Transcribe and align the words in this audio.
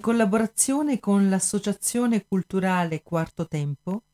In 0.00 0.06
collaborazione 0.06 0.98
con 0.98 1.28
l'Associazione 1.28 2.24
Culturale 2.24 3.02
Quarto 3.02 3.46
Tempo, 3.46 4.04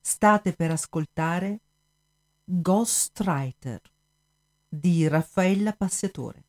state 0.00 0.52
per 0.52 0.70
ascoltare 0.70 1.58
Ghostwriter 2.44 3.80
di 4.68 5.08
Raffaella 5.08 5.72
Passiatore. 5.72 6.44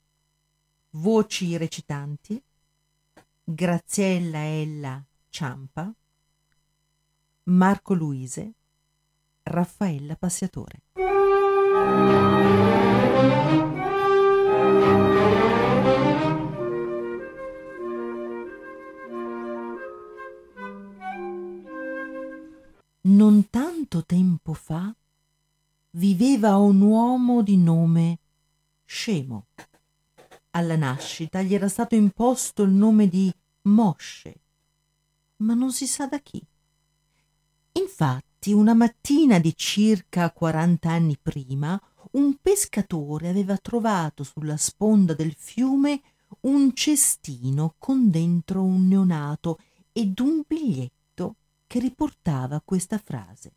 Voci 0.91 1.57
recitanti 1.57 2.39
Graziella 3.43 4.45
Ella 4.45 5.03
Ciampa, 5.29 5.91
Marco 7.45 7.93
Luise, 7.95 8.53
Raffaella 9.41 10.15
Passiatore. 10.15 10.81
Tanto 23.97 24.05
tempo 24.05 24.53
fa 24.53 24.93
viveva 25.91 26.57
un 26.57 26.81
uomo 26.81 27.41
di 27.41 27.57
nome 27.57 28.19
Scemo. 28.85 29.47
Alla 30.51 30.75
nascita 30.75 31.41
gli 31.41 31.53
era 31.53 31.67
stato 31.67 31.95
imposto 31.95 32.63
il 32.63 32.71
nome 32.71 33.07
di 33.07 33.33
Mosce, 33.63 34.41
ma 35.37 35.53
non 35.53 35.71
si 35.71 35.87
sa 35.87 36.07
da 36.07 36.19
chi. 36.19 36.41
Infatti, 37.73 38.53
una 38.53 38.73
mattina 38.73 39.39
di 39.39 39.53
circa 39.55 40.31
quarant'anni 40.31 41.17
prima, 41.21 41.79
un 42.11 42.37
pescatore 42.41 43.29
aveva 43.29 43.57
trovato 43.57 44.23
sulla 44.23 44.57
sponda 44.57 45.13
del 45.13 45.33
fiume 45.35 46.01
un 46.41 46.73
cestino 46.73 47.75
con 47.77 48.09
dentro 48.09 48.63
un 48.63 48.87
neonato 48.87 49.59
ed 49.91 50.19
un 50.19 50.43
biglietto 50.45 51.35
che 51.67 51.79
riportava 51.79 52.61
questa 52.63 52.97
frase. 52.97 53.51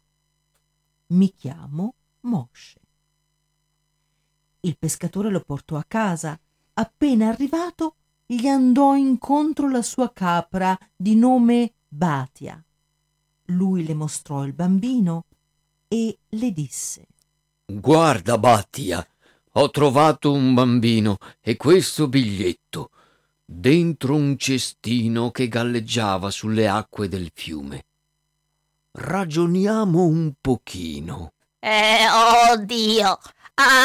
Mi 1.11 1.33
chiamo 1.35 1.95
Mosce. 2.21 2.79
Il 4.61 4.77
pescatore 4.79 5.31
lo 5.31 5.41
portò 5.41 5.77
a 5.77 5.85
casa. 5.87 6.39
Appena 6.75 7.29
arrivato, 7.29 7.97
gli 8.27 8.47
andò 8.47 8.95
incontro 8.95 9.69
la 9.69 9.83
sua 9.83 10.13
capra 10.13 10.79
di 10.95 11.17
nome 11.17 11.75
Batia. 11.89 12.63
Lui 13.47 13.85
le 13.85 13.95
mostrò 13.95 14.45
il 14.45 14.53
bambino 14.53 15.25
e 15.89 16.17
le 16.29 16.53
disse 16.53 17.09
Guarda, 17.67 18.39
Batia, 18.39 19.05
ho 19.55 19.71
trovato 19.71 20.33
un 20.33 20.55
bambino 20.55 21.17
e 21.41 21.57
questo 21.57 22.07
biglietto 22.07 22.91
dentro 23.45 24.15
un 24.15 24.37
cestino 24.37 25.33
che 25.33 25.49
galleggiava 25.49 26.31
sulle 26.31 26.69
acque 26.69 27.09
del 27.09 27.33
fiume. 27.35 27.87
Ragioniamo 28.93 30.05
un 30.05 30.33
pochino. 30.41 31.35
Eh, 31.59 32.07
oddio, 32.53 33.19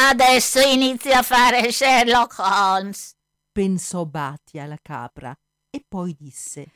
adesso 0.10 0.60
inizia 0.60 1.20
a 1.20 1.24
fare 1.24 1.72
Sherlock 1.72 2.40
Holmes, 2.40 3.16
pensò 3.52 4.06
Batia 4.06 4.66
la 4.66 4.80
capra 4.82 5.36
e 5.70 5.84
poi 5.88 6.16
disse 6.18 6.72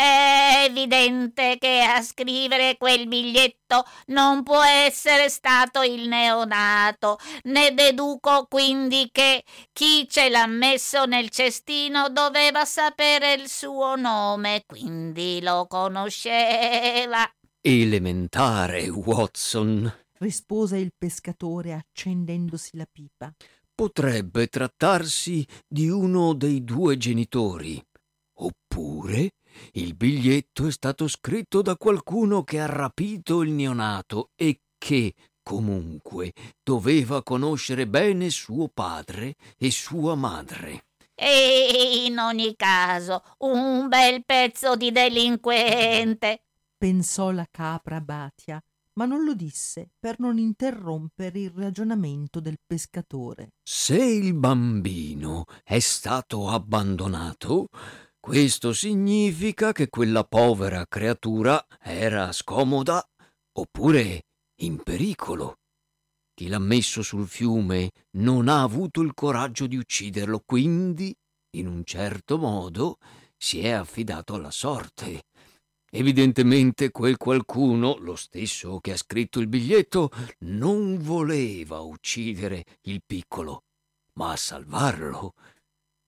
è 0.00 0.64
evidente 0.66 1.58
che 1.58 1.82
a 1.82 2.00
scrivere 2.00 2.78
quel 2.78 3.06
biglietto 3.06 3.84
non 4.06 4.42
può 4.42 4.62
essere 4.62 5.28
stato 5.28 5.82
il 5.82 6.08
neonato. 6.08 7.18
Ne 7.42 7.74
deduco 7.74 8.46
quindi 8.48 9.10
che 9.12 9.44
chi 9.74 10.08
ce 10.08 10.30
l'ha 10.30 10.46
messo 10.46 11.04
nel 11.04 11.28
cestino 11.28 12.08
doveva 12.08 12.64
sapere 12.64 13.34
il 13.34 13.46
suo 13.46 13.94
nome, 13.96 14.64
quindi 14.66 15.42
lo 15.42 15.66
conosceva. 15.66 17.30
Elementare, 17.62 18.88
Watson, 18.88 19.92
rispose 20.20 20.78
il 20.78 20.94
pescatore 20.96 21.74
accendendosi 21.74 22.70
la 22.78 22.86
pipa. 22.90 23.30
Potrebbe 23.74 24.46
trattarsi 24.46 25.46
di 25.68 25.90
uno 25.90 26.32
dei 26.32 26.64
due 26.64 26.96
genitori. 26.96 27.78
Oppure 28.38 29.32
il 29.72 29.94
biglietto 29.94 30.68
è 30.68 30.72
stato 30.72 31.06
scritto 31.06 31.60
da 31.60 31.76
qualcuno 31.76 32.44
che 32.44 32.60
ha 32.60 32.66
rapito 32.66 33.42
il 33.42 33.50
neonato 33.50 34.30
e 34.36 34.60
che, 34.78 35.12
comunque, 35.42 36.32
doveva 36.62 37.22
conoscere 37.22 37.86
bene 37.86 38.30
suo 38.30 38.68
padre 38.72 39.34
e 39.58 39.70
sua 39.70 40.14
madre. 40.14 40.86
E 41.14 42.06
in 42.06 42.16
ogni 42.16 42.56
caso, 42.56 43.22
un 43.40 43.86
bel 43.88 44.24
pezzo 44.24 44.76
di 44.76 44.90
delinquente, 44.90 46.44
pensò 46.80 47.30
la 47.30 47.46
capra 47.50 48.00
Batia, 48.00 48.58
ma 48.94 49.04
non 49.04 49.22
lo 49.22 49.34
disse 49.34 49.90
per 49.98 50.18
non 50.18 50.38
interrompere 50.38 51.38
il 51.40 51.50
ragionamento 51.50 52.40
del 52.40 52.56
pescatore. 52.66 53.50
Se 53.62 54.02
il 54.02 54.32
bambino 54.32 55.44
è 55.62 55.78
stato 55.78 56.48
abbandonato, 56.48 57.66
questo 58.18 58.72
significa 58.72 59.72
che 59.72 59.90
quella 59.90 60.24
povera 60.24 60.86
creatura 60.88 61.62
era 61.82 62.32
scomoda 62.32 63.06
oppure 63.58 64.22
in 64.62 64.82
pericolo. 64.82 65.56
Chi 66.32 66.48
l'ha 66.48 66.58
messo 66.58 67.02
sul 67.02 67.28
fiume 67.28 67.90
non 68.16 68.48
ha 68.48 68.62
avuto 68.62 69.02
il 69.02 69.12
coraggio 69.12 69.66
di 69.66 69.76
ucciderlo, 69.76 70.40
quindi, 70.46 71.14
in 71.58 71.66
un 71.66 71.84
certo 71.84 72.38
modo, 72.38 72.96
si 73.36 73.60
è 73.60 73.70
affidato 73.70 74.34
alla 74.34 74.50
sorte. 74.50 75.24
Evidentemente 75.92 76.92
quel 76.92 77.16
qualcuno, 77.16 77.96
lo 77.98 78.14
stesso 78.14 78.78
che 78.78 78.92
ha 78.92 78.96
scritto 78.96 79.40
il 79.40 79.48
biglietto, 79.48 80.10
non 80.40 80.98
voleva 80.98 81.80
uccidere 81.80 82.64
il 82.82 83.02
piccolo, 83.04 83.64
ma 84.14 84.36
salvarlo. 84.36 85.34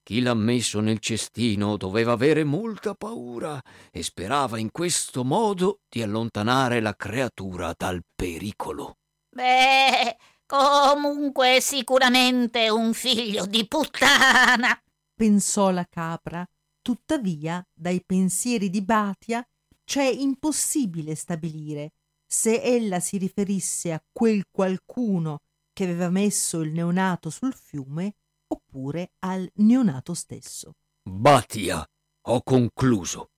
Chi 0.04 0.20
l'ha 0.20 0.34
messo 0.34 0.80
nel 0.80 1.00
cestino 1.00 1.76
doveva 1.76 2.12
avere 2.12 2.44
molta 2.44 2.94
paura 2.94 3.60
e 3.90 4.02
sperava 4.04 4.58
in 4.58 4.70
questo 4.70 5.24
modo 5.24 5.80
di 5.88 6.00
allontanare 6.00 6.80
la 6.80 6.94
creatura 6.94 7.74
dal 7.76 8.04
pericolo. 8.14 8.98
Beh, 9.30 10.16
comunque 10.46 11.60
sicuramente 11.60 12.68
un 12.68 12.94
figlio 12.94 13.46
di 13.46 13.66
puttana, 13.66 14.80
pensò 15.14 15.70
la 15.70 15.86
capra. 15.88 16.46
Tuttavia, 16.80 17.64
dai 17.72 18.02
pensieri 18.04 18.70
di 18.70 18.82
Batia, 18.82 19.44
c'è 19.92 20.04
impossibile 20.04 21.14
stabilire 21.14 21.92
se 22.26 22.62
ella 22.62 22.98
si 22.98 23.18
riferisse 23.18 23.92
a 23.92 24.02
quel 24.10 24.44
qualcuno 24.50 25.40
che 25.70 25.84
aveva 25.84 26.08
messo 26.08 26.60
il 26.60 26.72
neonato 26.72 27.28
sul 27.28 27.52
fiume 27.52 28.14
oppure 28.46 29.12
al 29.18 29.46
neonato 29.56 30.14
stesso. 30.14 30.76
Batia, 31.02 31.86
ho 32.28 32.42
concluso. 32.42 33.32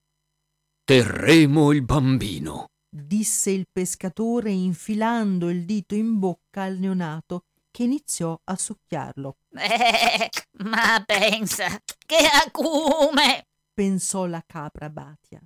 Terremo 0.84 1.72
il 1.72 1.82
bambino, 1.82 2.68
disse 2.88 3.50
il 3.50 3.66
pescatore 3.68 4.52
infilando 4.52 5.50
il 5.50 5.64
dito 5.64 5.96
in 5.96 6.20
bocca 6.20 6.62
al 6.62 6.78
neonato 6.78 7.46
che 7.72 7.82
iniziò 7.82 8.40
a 8.44 8.56
succhiarlo. 8.56 9.38
Eh, 9.56 10.30
ma 10.62 11.02
pensa, 11.04 11.66
che 12.06 12.28
acume! 12.46 13.48
pensò 13.74 14.26
la 14.26 14.44
capra 14.46 14.88
Batia. 14.88 15.42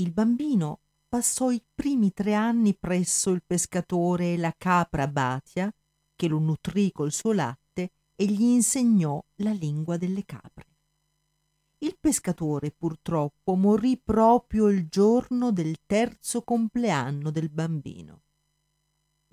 Il 0.00 0.12
bambino 0.12 0.80
passò 1.06 1.50
i 1.50 1.62
primi 1.74 2.14
tre 2.14 2.32
anni 2.32 2.74
presso 2.74 3.32
il 3.32 3.42
pescatore 3.46 4.32
e 4.32 4.38
la 4.38 4.54
capra 4.56 5.06
Batia, 5.06 5.70
che 6.16 6.26
lo 6.26 6.38
nutrì 6.38 6.90
col 6.90 7.12
suo 7.12 7.32
latte 7.32 7.92
e 8.16 8.24
gli 8.24 8.40
insegnò 8.40 9.22
la 9.36 9.50
lingua 9.50 9.98
delle 9.98 10.24
capre. 10.24 10.68
Il 11.80 11.98
pescatore 12.00 12.70
purtroppo 12.70 13.54
morì 13.56 13.98
proprio 13.98 14.68
il 14.68 14.88
giorno 14.88 15.52
del 15.52 15.76
terzo 15.84 16.44
compleanno 16.44 17.30
del 17.30 17.50
bambino. 17.50 18.22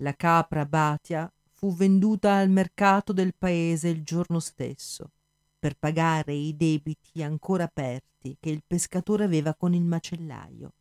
La 0.02 0.12
capra 0.12 0.66
Batia 0.66 1.32
fu 1.50 1.74
venduta 1.74 2.34
al 2.34 2.50
mercato 2.50 3.14
del 3.14 3.34
paese 3.34 3.88
il 3.88 4.04
giorno 4.04 4.38
stesso 4.38 5.12
per 5.58 5.76
pagare 5.76 6.32
i 6.32 6.56
debiti 6.56 7.22
ancora 7.22 7.64
aperti 7.64 8.36
che 8.38 8.50
il 8.50 8.62
pescatore 8.66 9.24
aveva 9.24 9.54
con 9.54 9.74
il 9.74 9.84
macellaio. 9.84 10.72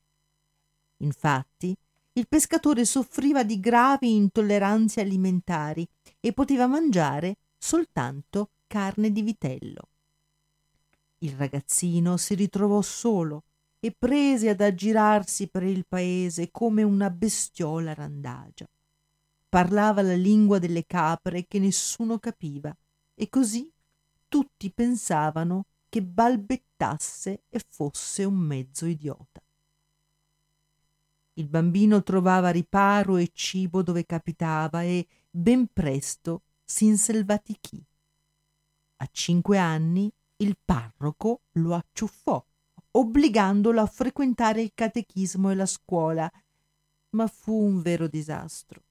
Infatti, 0.98 1.76
il 2.14 2.28
pescatore 2.28 2.86
soffriva 2.86 3.44
di 3.44 3.60
gravi 3.60 4.16
intolleranze 4.16 5.02
alimentari 5.02 5.88
e 6.20 6.34
poteva 6.34 6.66
mangiare 6.66 7.38
soltanto 7.58 8.52
carne 8.68 9.12
di 9.12 9.22
vitello. 9.22 9.90
Il 11.20 11.34
ragazzino 11.36 12.18
si 12.18 12.36
ritrovò 12.36 12.82
solo 12.82 13.44
e 13.80 13.96
prese 13.98 14.50
ad 14.50 14.62
aggirarsi 14.62 15.48
per 15.48 15.64
il 15.64 15.86
paese 15.88 16.50
come 16.52 16.84
una 16.84 17.10
bestiola 17.10 17.94
randagia. 17.94 18.68
Parlava 19.50 20.02
la 20.02 20.16
lingua 20.16 20.60
delle 20.60 20.86
capre 20.86 21.46
che 21.48 21.60
nessuno 21.60 22.20
capiva 22.20 22.76
e 23.16 23.30
così 23.30 23.72
tutti 24.28 24.72
pensavano 24.72 25.66
che 25.90 26.02
balbettasse 26.04 27.44
e 27.50 27.62
fosse 27.68 28.24
un 28.24 28.36
mezzo 28.36 28.86
idiota. 28.86 29.42
Il 31.34 31.48
bambino 31.48 32.02
trovava 32.02 32.50
riparo 32.50 33.18
e 33.18 33.30
cibo 33.34 33.84
dove 33.84 34.06
capitava 34.06 34.82
e 34.84 35.08
ben 35.30 35.68
presto 35.72 36.44
si 36.64 36.86
inselvatichì. 36.86 37.84
A 38.98 39.10
cinque 39.12 39.58
anni 39.58 40.12
il 40.38 40.58
parroco 40.64 41.42
lo 41.54 41.76
acciuffò, 41.76 42.44
obbligandolo 42.92 43.80
a 43.80 43.86
frequentare 43.86 44.62
il 44.62 44.72
catechismo 44.74 45.52
e 45.52 45.56
la 45.56 45.66
scuola, 45.68 46.32
ma 47.12 47.28
fu 47.28 47.54
un 47.54 47.82
vero 47.82 48.08
disastro. 48.08 48.84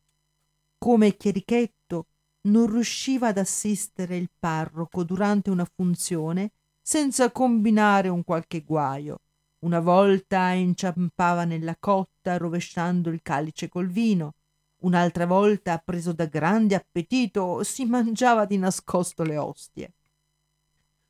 Come 0.79 1.17
chierichetto 1.17 2.07
non 2.47 2.71
riusciva 2.71 3.29
ad 3.29 3.39
assistere 3.39 4.17
il 4.17 4.31
parroco 4.39 5.05
durante 5.05 5.51
una 5.51 5.65
funzione 5.65 6.53
senza 6.81 7.31
combinare 7.31 8.09
un 8.09 8.25
qualche 8.25 8.63
guaio. 8.63 9.21
Una 9.61 9.81
volta 9.81 10.51
inciampava 10.51 11.45
nella 11.45 11.77
cotta 11.79 12.37
rovesciando 12.37 13.11
il 13.11 13.23
calice 13.23 13.69
col 13.69 13.89
vino, 13.89 14.35
un'altra 14.79 15.27
volta, 15.27 15.83
preso 15.85 16.13
da 16.13 16.27
grande 16.27 16.75
appetito, 16.75 17.63
si 17.65 17.85
mangiava 17.87 18.45
di 18.45 18.59
nascosto 18.59 19.25
le 19.25 19.37
ostie. 19.37 19.93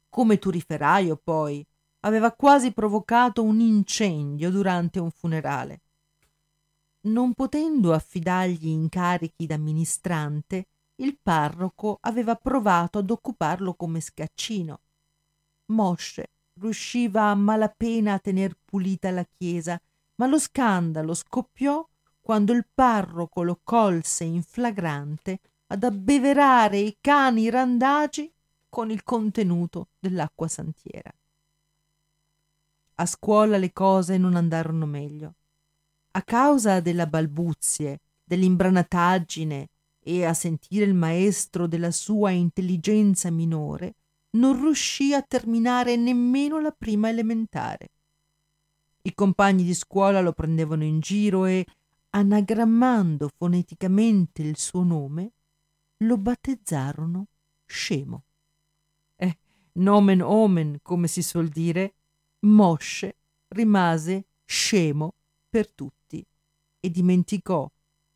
Come 0.09 0.39
turiferaio, 0.39 1.21
poi, 1.23 1.67
aveva 2.01 2.33
quasi 2.33 2.73
provocato 2.73 3.43
un 3.43 3.61
incendio 3.61 4.51
durante 4.51 4.99
un 5.01 5.11
funerale. 5.11 5.81
Non 7.07 7.35
potendo 7.35 7.93
affidargli 7.93 8.69
incarichi 8.69 9.47
da 9.47 9.59
ministrante, 9.59 10.69
il 10.97 11.19
parroco 11.23 11.99
aveva 12.01 12.37
provato 12.37 12.99
ad 12.99 13.11
occuparlo 13.11 13.75
come 13.75 14.01
scaccino. 14.01 14.81
Mosce 15.67 16.31
riusciva 16.55 17.25
a 17.31 17.35
malapena 17.35 18.15
a 18.15 18.19
tener 18.19 18.57
pulita 18.65 19.11
la 19.11 19.25
chiesa, 19.25 19.81
ma 20.17 20.27
lo 20.27 20.39
scandalo 20.39 21.13
scoppiò 21.13 21.87
quando 22.21 22.53
il 22.53 22.67
parroco 22.73 23.43
lo 23.43 23.61
colse 23.63 24.25
in 24.25 24.43
flagrante 24.43 25.41
ad 25.69 25.85
abbeverare 25.85 26.79
i 26.79 26.97
cani 27.01 27.51
randagi 27.51 28.33
con 28.69 28.91
il 28.91 29.03
contenuto 29.03 29.89
dell'acqua 29.99 30.49
santiera. 30.49 31.13
A 32.99 33.07
scuola 33.07 33.59
le 33.59 33.73
cose 33.73 34.17
non 34.17 34.37
andarono 34.37 34.87
meglio. 34.87 35.35
A 36.13 36.23
causa 36.23 36.81
della 36.81 37.07
balbuzie, 37.07 38.01
dell'imbranataggine 38.25 39.69
e 40.09 40.25
a 40.25 40.35
sentire 40.35 40.85
il 40.85 40.95
maestro 40.95 41.67
della 41.67 41.91
sua 41.91 42.31
intelligenza 42.31 43.29
minore, 43.29 43.97
non 44.37 44.61
riuscì 44.61 45.13
a 45.13 45.21
terminare 45.21 45.97
nemmeno 45.97 46.61
la 46.61 46.71
prima 46.71 47.09
elementare. 47.09 47.91
I 49.03 49.15
compagni 49.15 49.65
di 49.65 49.75
scuola 49.75 50.21
lo 50.21 50.33
prendevano 50.33 50.85
in 50.85 51.01
giro 51.01 51.45
e, 51.45 51.67
anagrammando 52.11 53.29
foneticamente 53.37 54.43
il 54.43 54.57
suo 54.57 54.85
nome, 54.85 55.33
lo 55.99 56.17
battezzarono 56.19 57.27
scemo. 57.65 58.23
Eh, 59.17 59.39
nomen 59.73 60.23
omen, 60.23 60.79
come 60.83 61.09
si 61.09 61.23
suol 61.23 61.49
dire, 61.49 61.95
Mosce 62.41 63.17
rimase 63.49 64.27
scemo 64.45 65.15
per 65.49 65.73
tutti 65.73 66.25
e 66.79 66.91
dimenticò 66.91 67.69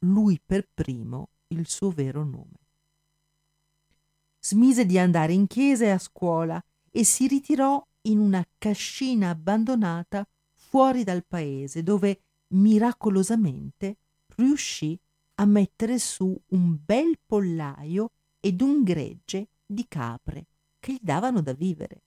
lui 0.04 0.40
per 0.44 0.69
primo 0.72 1.29
il 1.50 1.69
suo 1.69 1.91
vero 1.91 2.25
nome. 2.25 2.58
Smise 4.38 4.87
di 4.87 4.99
andare 4.99 5.32
in 5.32 5.47
chiesa 5.47 5.85
e 5.85 5.91
a 5.91 5.99
scuola 5.99 6.62
e 6.91 7.05
si 7.05 7.26
ritirò 7.26 7.85
in 8.02 8.19
una 8.19 8.47
cascina 8.58 9.31
abbandonata 9.31 10.26
fuori 10.52 11.05
dal 11.05 11.25
paese, 11.26 11.82
dove 11.82 12.23
miracolosamente 12.49 13.97
riuscì 14.37 14.99
a 15.37 15.44
mettere 15.44 15.99
su 15.99 16.38
un 16.49 16.79
bel 16.82 17.19
pollaio 17.25 18.12
ed 18.41 18.61
un 18.61 18.82
gregge 18.82 19.49
di 19.67 19.87
capre 19.88 20.47
che 20.79 20.93
gli 20.93 21.00
davano 21.00 21.43
da 21.43 21.52
vivere. 21.52 22.02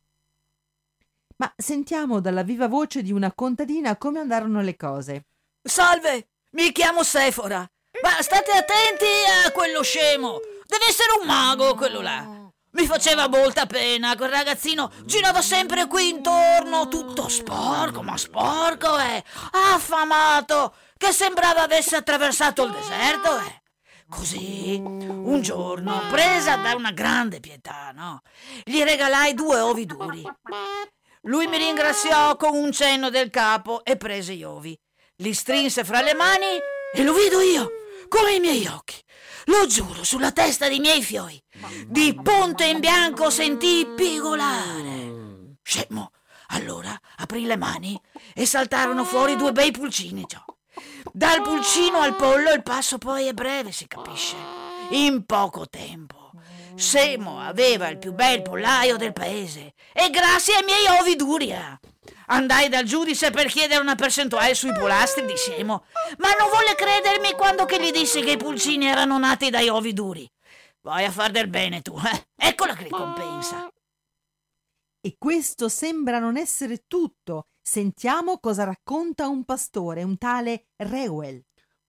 Ma 1.37 1.53
sentiamo 1.55 2.19
dalla 2.19 2.43
viva 2.43 2.67
voce 2.67 3.01
di 3.01 3.11
una 3.11 3.33
contadina 3.33 3.97
come 3.97 4.19
andarono 4.19 4.61
le 4.61 4.75
cose. 4.75 5.25
Salve, 5.61 6.29
mi 6.51 6.71
chiamo 6.71 7.03
Sefora. 7.03 7.69
Ma 8.01 8.21
state 8.21 8.51
attenti 8.51 9.05
a 9.45 9.51
quello 9.51 9.83
scemo. 9.83 10.39
Deve 10.65 10.87
essere 10.87 11.19
un 11.19 11.27
mago 11.27 11.75
quello 11.75 12.01
là. 12.01 12.41
Mi 12.71 12.87
faceva 12.87 13.27
molta 13.27 13.67
pena, 13.67 14.15
quel 14.15 14.31
ragazzino 14.31 14.91
girava 15.03 15.43
sempre 15.43 15.85
qui 15.85 16.09
intorno, 16.09 16.87
tutto 16.87 17.29
sporco, 17.29 18.01
ma 18.01 18.17
sporco, 18.17 18.97
eh! 18.97 19.23
Affamato, 19.51 20.73
che 20.97 21.11
sembrava 21.11 21.61
avesse 21.61 21.95
attraversato 21.95 22.63
il 22.63 22.71
deserto, 22.71 23.37
eh! 23.37 23.61
Così, 24.09 24.81
un 24.83 25.41
giorno, 25.41 26.01
presa 26.09 26.55
da 26.55 26.73
una 26.73 26.91
grande 26.91 27.39
pietà, 27.39 27.91
no? 27.93 28.21
Gli 28.63 28.81
regalai 28.81 29.35
due 29.35 29.59
ovi 29.59 29.85
duri. 29.85 30.23
Lui 31.21 31.45
mi 31.45 31.57
ringraziò 31.57 32.35
con 32.37 32.55
un 32.55 32.71
cenno 32.71 33.11
del 33.11 33.29
capo 33.29 33.83
e 33.83 33.97
prese 33.97 34.33
gli 34.33 34.43
ovi. 34.43 34.75
Li 35.17 35.33
strinse 35.33 35.83
fra 35.83 36.01
le 36.01 36.15
mani 36.15 36.57
e 36.91 37.03
lo 37.03 37.13
vedo 37.13 37.39
io, 37.39 37.71
come 38.13 38.35
i 38.35 38.39
miei 38.39 38.67
occhi. 38.67 39.01
Lo 39.45 39.65
giuro, 39.65 40.03
sulla 40.03 40.31
testa 40.31 40.67
dei 40.67 40.79
miei 40.79 41.01
fioi. 41.01 41.41
Di 41.87 42.13
punto 42.21 42.61
in 42.61 42.79
bianco 42.79 43.31
sentii 43.31 43.87
pigolare. 43.95 45.55
Scemo. 45.63 46.11
Allora 46.49 46.95
aprì 47.17 47.45
le 47.45 47.57
mani 47.57 47.99
e 48.35 48.45
saltarono 48.45 49.03
fuori 49.03 49.35
due 49.35 49.51
bei 49.51 49.71
pulcini. 49.71 50.25
Ciò. 50.27 50.43
Dal 51.11 51.41
pulcino 51.41 52.01
al 52.01 52.15
pollo 52.15 52.51
il 52.51 52.61
passo 52.61 52.99
poi 52.99 53.25
è 53.25 53.33
breve, 53.33 53.71
si 53.71 53.87
capisce. 53.87 54.35
In 54.91 55.25
poco 55.25 55.67
tempo. 55.67 56.29
Semo 56.75 57.39
aveva 57.39 57.87
il 57.87 57.97
più 57.97 58.13
bel 58.13 58.43
pollaio 58.43 58.97
del 58.97 59.13
paese 59.13 59.73
e 59.91 60.11
grazie 60.11 60.55
ai 60.55 60.63
miei 60.63 60.99
ovi 60.99 61.15
duri. 61.15 61.51
Eh. 62.27 62.33
Andai 62.33 62.69
dal 62.69 62.83
giudice 62.85 63.31
per 63.31 63.47
chiedere 63.47 63.81
una 63.81 63.95
percentuale 63.95 64.55
sui 64.55 64.73
polastri 64.73 65.25
di 65.25 65.35
Semo, 65.35 65.85
ma 66.17 66.29
non 66.39 66.49
volle 66.49 66.75
credermi 66.75 67.33
quando 67.33 67.65
che 67.65 67.79
gli 67.81 67.91
dissi 67.91 68.21
che 68.21 68.31
i 68.31 68.37
pulcini 68.37 68.85
erano 68.87 69.17
nati 69.17 69.49
dai 69.49 69.69
ovi 69.69 69.93
duri. 69.93 70.29
Vai 70.81 71.05
a 71.05 71.11
far 71.11 71.31
del 71.31 71.47
bene 71.47 71.81
tu, 71.81 71.95
eh? 71.97 72.27
Ecco 72.35 72.65
la 72.65 72.73
ricompensa. 72.73 73.71
E 74.99 75.15
questo 75.17 75.69
sembra 75.69 76.19
non 76.19 76.37
essere 76.37 76.83
tutto. 76.87 77.47
Sentiamo 77.61 78.39
cosa 78.39 78.63
racconta 78.63 79.27
un 79.27 79.45
pastore, 79.45 80.03
un 80.03 80.17
tale 80.17 80.67
Reuel. 80.77 81.43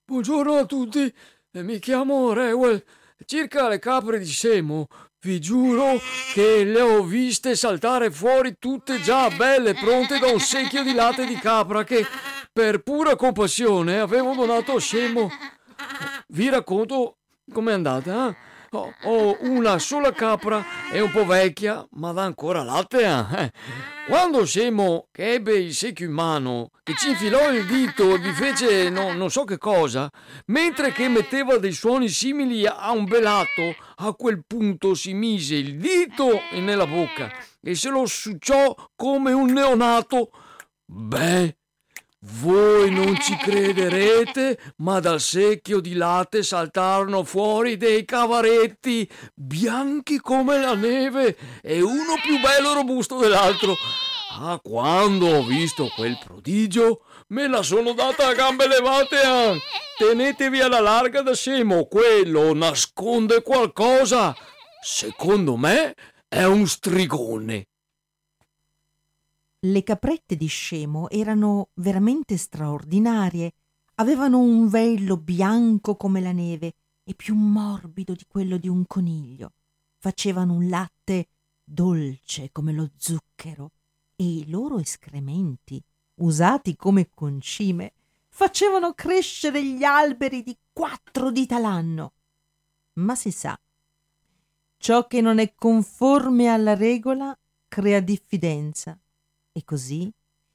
Buongiorno 0.04 0.58
a 0.58 0.66
tutti, 0.66 1.12
mi 1.52 1.78
chiamo 1.78 2.32
Reuel. 2.32 2.84
Circa 3.23 3.68
le 3.68 3.78
capre 3.78 4.18
di 4.18 4.26
Semo, 4.26 4.88
vi 5.21 5.40
giuro 5.40 6.00
che 6.33 6.64
le 6.64 6.80
ho 6.80 7.04
viste 7.04 7.54
saltare 7.54 8.11
fuori 8.11 8.56
tutte 8.59 9.00
già 9.00 9.30
belle 9.30 9.73
pronte 9.75 10.18
da 10.18 10.26
un 10.26 10.40
secchio 10.40 10.83
di 10.83 10.92
latte 10.92 11.25
di 11.25 11.37
capra 11.37 11.85
che, 11.85 12.04
per 12.52 12.83
pura 12.83 13.14
compassione, 13.14 14.00
avevo 14.00 14.35
donato 14.35 14.75
a 14.75 14.80
Scemo. 14.80 15.30
Vi 16.28 16.49
racconto 16.49 17.18
com'è 17.52 17.73
andata. 17.73 18.28
Eh? 18.28 18.53
Ho, 18.76 18.92
ho 19.02 19.36
una 19.40 19.78
sola 19.78 20.12
capra, 20.12 20.64
è 20.90 20.98
un 20.98 21.10
po' 21.10 21.24
vecchia, 21.24 21.86
ma 21.92 22.12
dà 22.12 22.22
ancora 22.22 22.62
latte. 22.62 23.04
Eh. 23.04 23.52
Quando 24.08 24.44
Scemo 24.44 25.06
che 25.12 25.34
ebbe 25.34 25.54
il 25.54 25.72
secchio 25.72 26.06
in 26.06 26.12
mano, 26.12 26.70
che 26.82 26.94
ci 26.94 27.10
infilò 27.10 27.52
il 27.52 27.64
dito 27.66 28.14
e 28.14 28.18
vi 28.18 28.32
fece 28.32 28.90
no, 28.90 29.12
non 29.12 29.30
so 29.30 29.44
che 29.44 29.58
cosa, 29.58 30.10
mentre 30.46 30.92
che 30.92 31.08
metteva 31.08 31.56
dei 31.56 31.72
suoni 31.72 32.08
simili 32.08 32.66
a 32.66 32.90
un 32.90 33.04
belato, 33.04 33.74
a 33.96 34.12
quel 34.14 34.42
punto 34.46 34.94
si 34.94 35.14
mise 35.14 35.54
il 35.54 35.76
dito 35.76 36.40
nella 36.52 36.86
bocca 36.86 37.30
e 37.62 37.74
se 37.74 37.88
lo 37.88 38.06
succiò 38.06 38.74
come 38.94 39.32
un 39.32 39.52
neonato. 39.52 40.30
Beh, 40.84 41.56
voi 42.40 42.90
non 42.90 43.18
ci 43.20 43.36
crederete, 43.40 44.58
ma 44.78 45.00
dal 45.00 45.20
secchio 45.20 45.80
di 45.80 45.94
latte 45.94 46.42
saltarono 46.42 47.24
fuori 47.24 47.76
dei 47.76 48.04
cavaretti 48.04 49.08
bianchi 49.34 50.18
come 50.20 50.58
la 50.58 50.74
neve 50.74 51.36
e 51.62 51.80
uno 51.82 52.14
più 52.22 52.40
bello 52.40 52.70
e 52.70 52.74
robusto 52.74 53.18
dell'altro. 53.18 53.74
Ah, 54.36 54.58
quando 54.60 55.28
ho 55.28 55.44
visto 55.44 55.88
quel 55.94 56.18
prodigio, 56.24 57.02
me 57.28 57.46
la 57.46 57.62
sono 57.62 57.92
data 57.92 58.26
a 58.26 58.34
gambe 58.34 58.66
levate. 58.66 59.20
Ah. 59.20 59.54
Tenetevi 59.96 60.60
alla 60.60 60.80
larga 60.80 61.22
da 61.22 61.34
scemo, 61.34 61.86
quello 61.86 62.52
nasconde 62.52 63.42
qualcosa. 63.42 64.34
Secondo 64.82 65.56
me 65.56 65.94
è 66.26 66.42
un 66.42 66.66
strigone. 66.66 67.66
Le 69.64 69.83
caprette 69.83 70.37
di 70.37 70.47
Scemo 70.47 71.09
erano 71.09 71.71
veramente 71.76 72.37
straordinarie. 72.37 73.54
Avevano 73.94 74.38
un 74.38 74.68
velo 74.68 75.16
bianco 75.16 75.97
come 75.97 76.21
la 76.21 76.33
neve 76.33 76.75
e 77.02 77.14
più 77.14 77.35
morbido 77.35 78.12
di 78.12 78.26
quello 78.28 78.59
di 78.59 78.68
un 78.68 78.87
coniglio. 78.87 79.54
Facevano 79.97 80.52
un 80.52 80.68
latte 80.68 81.28
dolce 81.64 82.50
come 82.52 82.75
lo 82.75 82.90
zucchero 82.94 83.71
e 84.16 84.25
i 84.25 84.50
loro 84.50 84.80
escrementi, 84.80 85.83
usati 86.16 86.76
come 86.76 87.09
concime, 87.09 87.94
facevano 88.28 88.92
crescere 88.92 89.64
gli 89.64 89.83
alberi 89.83 90.42
di 90.42 90.54
quattro 90.75 91.30
dita 91.30 91.59
l'anno. 91.59 92.12
Ma 92.94 93.14
si 93.14 93.30
sa, 93.30 93.59
ciò 94.76 95.06
che 95.06 95.23
non 95.23 95.38
è 95.38 95.54
conforme 95.54 96.49
alla 96.49 96.75
regola 96.75 97.35
crea 97.66 98.00
diffidenza 98.00 98.99
e 99.56 99.64
così 99.64 100.12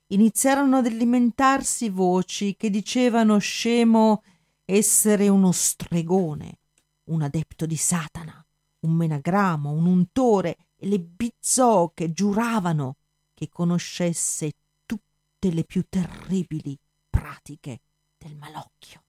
iniziarono 0.08 0.78
ad 0.78 0.86
alimentarsi 0.86 1.88
voci 1.88 2.58
che 2.58 2.70
dicevano 2.70 3.38
scemo 3.38 4.24
essere 4.66 5.30
uno 5.30 5.54
stregone, 5.54 6.60
un 7.06 7.22
adepto 7.22 7.66
di 7.66 7.78
Satana, 7.78 8.46
un 8.82 8.92
menagramo, 8.92 9.72
un 9.72 9.86
untore, 9.86 10.58
e 10.76 10.88
le 10.88 11.00
bizzocche 11.00 12.12
giuravano 12.12 12.98
che 13.34 13.48
conoscesse 13.50 14.52
tutte 14.86 15.50
le 15.52 15.64
più 15.64 15.86
terribili 15.88 16.78
pratiche 17.10 17.80
del 18.18 18.36
malocchio. 18.36 19.04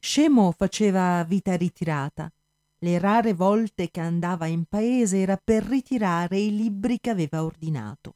Scemo 0.00 0.50
faceva 0.50 1.22
vita 1.22 1.56
ritirata. 1.56 2.32
Le 2.82 2.98
rare 2.98 3.34
volte 3.34 3.90
che 3.90 4.00
andava 4.00 4.46
in 4.46 4.64
paese 4.64 5.18
era 5.20 5.36
per 5.36 5.64
ritirare 5.64 6.38
i 6.38 6.56
libri 6.56 6.98
che 6.98 7.10
aveva 7.10 7.44
ordinato. 7.44 8.14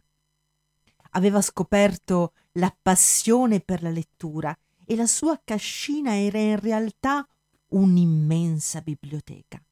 Aveva 1.11 1.43
scoperto 1.43 2.33
la 2.53 2.75
passione 2.81 3.61
per 3.61 3.83
la 3.83 3.91
lettura 3.91 4.57
e 4.87 4.97
la 4.97 5.07
sua 5.07 5.39
cascina 5.45 6.17
era 6.17 6.39
in 6.39 6.59
realtà 6.59 7.29
un'immensa 7.69 8.81
biblioteca. 8.81 9.63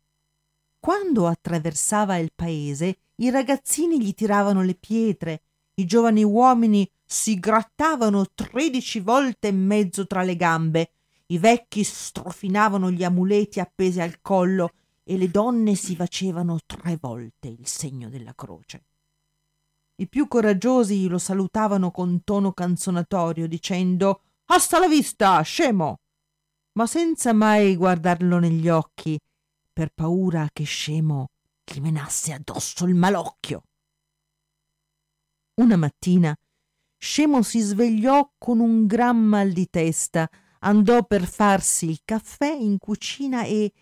Quando 0.78 1.26
attraversava 1.26 2.18
il 2.18 2.30
paese, 2.34 2.99
i 3.16 3.30
ragazzini 3.30 3.99
gli 3.99 4.12
tiravano 4.12 4.61
le 4.61 4.75
pietre, 4.75 5.42
i 5.76 5.87
giovani 5.87 6.22
uomini 6.22 6.87
si 7.02 7.38
grattavano 7.38 8.26
tredici 8.34 9.00
volte 9.00 9.49
e 9.49 9.52
mezzo 9.52 10.06
tra 10.06 10.22
le 10.22 10.37
gambe, 10.37 10.90
i 11.28 11.38
vecchi 11.38 11.82
strofinavano 11.82 12.90
gli 12.90 13.04
amuleti 13.04 13.58
appesi 13.58 13.99
al 14.02 14.20
collo 14.20 14.72
e 15.04 15.16
le 15.16 15.30
donne 15.30 15.75
si 15.75 15.97
facevano 15.97 16.59
tre 16.66 16.97
volte 17.00 17.49
il 17.49 17.66
segno 17.66 18.09
della 18.09 18.35
croce. 18.35 18.85
I 19.97 20.09
più 20.09 20.28
coraggiosi 20.28 21.06
lo 21.09 21.18
salutavano 21.18 21.90
con 21.90 22.25
tono 22.25 22.52
canzonatorio, 22.52 23.47
dicendo 23.47 24.23
Hasta 24.47 24.78
la 24.78 24.88
vista, 24.88 25.40
scemo! 25.42 26.00
ma 26.75 26.87
senza 26.87 27.35
mai 27.35 27.76
guardarlo 27.76 28.38
negli 28.38 28.68
occhi, 28.68 29.18
per 29.73 29.92
paura 29.92 30.49
che 30.52 30.64
scemo 30.64 31.28
gli 31.62 31.80
menasse 31.80 32.32
addosso 32.32 32.87
il 32.87 32.94
malocchio. 32.94 33.62
Una 35.56 35.76
mattina 35.76 36.35
Scemo 37.04 37.42
si 37.42 37.59
svegliò 37.59 38.32
con 38.38 38.61
un 38.61 38.87
gran 38.87 39.16
mal 39.16 39.50
di 39.50 39.68
testa, 39.68 40.30
andò 40.61 41.02
per 41.02 41.26
farsi 41.26 41.90
il 41.90 42.02
caffè 42.04 42.52
in 42.52 42.78
cucina 42.78 43.42
e 43.42 43.73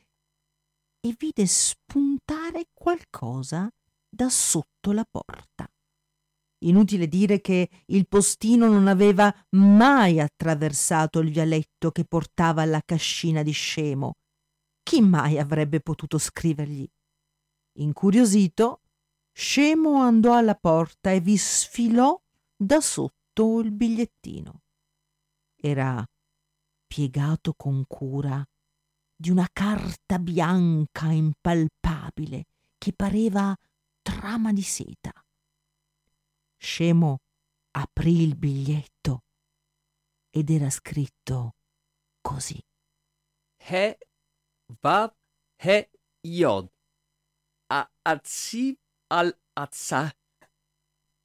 e 1.01 1.15
vide 1.19 1.47
spuntare 1.47 2.69
qualcosa 2.73 3.71
da 4.09 4.29
sotto 4.29 4.93
la 4.93 5.07
porta. 5.09 5.71
Inutile 6.63 7.09
dire 7.09 7.41
che 7.41 7.71
il 7.87 8.07
postino 8.07 8.69
non 8.69 8.87
aveva 8.87 9.35
mai 9.51 10.21
attraversato 10.21 11.21
il 11.21 11.31
vialetto 11.31 11.91
che 11.91 12.05
portava 12.05 12.63
alla 12.63 12.83
cascina 12.85 13.43
di 13.43 13.53
Scemo. 13.53 14.17
Chi 14.83 15.01
mai 15.01 15.39
avrebbe 15.39 15.81
potuto 15.81 16.19
scrivergli? 16.19 16.87
Incuriosito, 17.79 18.83
Scemo 19.33 20.03
andò 20.03 20.35
alla 20.35 20.55
porta 20.55 21.13
e 21.13 21.21
vi 21.21 21.37
sfilò 21.37 22.21
da 22.55 22.81
sotto 22.81 23.61
il 23.61 23.73
bigliettino. 23.73 24.61
Era 25.57 26.05
piegato 26.87 27.55
con 27.55 27.85
cura 27.87 28.45
di 29.21 29.29
una 29.29 29.51
carta 29.53 30.19
bianca 30.19 31.11
impalpabile 31.13 32.47
che 32.79 32.95
pareva 32.95 33.55
trama 34.01 34.51
di 34.51 34.63
seta. 34.63 35.13
Scemo 36.57 37.21
aprì 37.73 38.23
il 38.23 38.35
biglietto 38.35 39.25
ed 40.31 40.49
era 40.49 40.71
scritto 40.71 41.57
così. 42.23 42.59
He 43.59 43.99
Vav 44.81 45.15
He 45.57 45.91
Yod 46.23 46.71
A 47.67 47.91
Atzib 48.01 48.79
al 49.09 49.39
Atza 49.53 50.11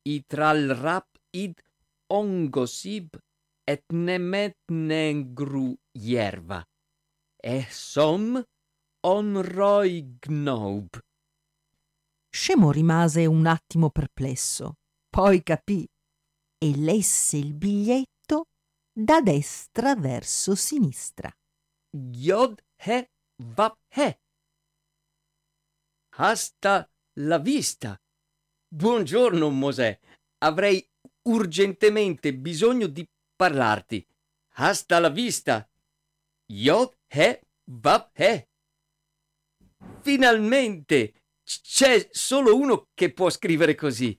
Itral 0.01 0.67
Rap 0.67 1.17
id 1.31 1.61
Ongosib 2.07 3.15
et 3.63 3.85
Nemet 3.93 4.57
Negru 4.67 5.73
Yerva 5.93 6.61
e 7.45 7.67
som 7.69 8.43
on 9.05 9.41
roi 9.43 10.17
gnob. 10.19 10.99
Scemo 12.27 12.71
rimase 12.71 13.27
un 13.27 13.45
attimo 13.45 13.91
perplesso, 13.91 14.79
poi 15.07 15.43
capì 15.43 15.87
e 16.57 16.75
lesse 16.75 17.37
il 17.37 17.53
biglietto 17.53 18.45
da 18.91 19.21
destra 19.21 19.95
verso 19.95 20.55
sinistra. 20.55 21.31
Yod 21.91 22.63
he 22.77 23.11
vap 23.43 23.77
he. 23.89 24.19
Hasta 26.15 26.89
la 27.19 27.37
vista. 27.37 27.95
Buongiorno, 28.67 29.49
Mosè. 29.51 29.99
Avrei 30.39 30.83
urgentemente 31.29 32.33
bisogno 32.33 32.87
di 32.87 33.07
parlarti. 33.35 34.05
Hasta 34.53 34.99
la 34.99 35.09
vista. 35.09 35.69
Yod 36.47 36.95
he 37.15 37.39
vab 37.65 38.09
he. 38.13 38.47
Finalmente! 40.01 41.13
C'è 41.43 42.09
solo 42.11 42.57
uno 42.57 42.87
che 42.93 43.13
può 43.13 43.29
scrivere 43.29 43.75
così. 43.75 44.17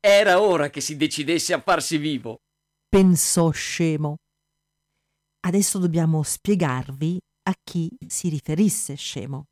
Era 0.00 0.40
ora 0.40 0.70
che 0.70 0.80
si 0.80 0.96
decidesse 0.96 1.52
a 1.52 1.60
farsi 1.60 1.98
vivo. 1.98 2.40
Pensò 2.88 3.50
scemo. 3.50 4.16
Adesso 5.40 5.78
dobbiamo 5.78 6.22
spiegarvi 6.22 7.20
a 7.42 7.54
chi 7.62 7.90
si 8.06 8.28
riferisse 8.28 8.94
scemo. 8.94 9.48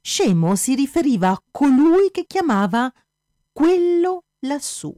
Scemo 0.00 0.54
si 0.54 0.74
riferiva 0.74 1.30
a 1.30 1.42
colui 1.50 2.10
che 2.10 2.24
chiamava 2.26 2.90
quello 3.52 4.22
lassù 4.40 4.96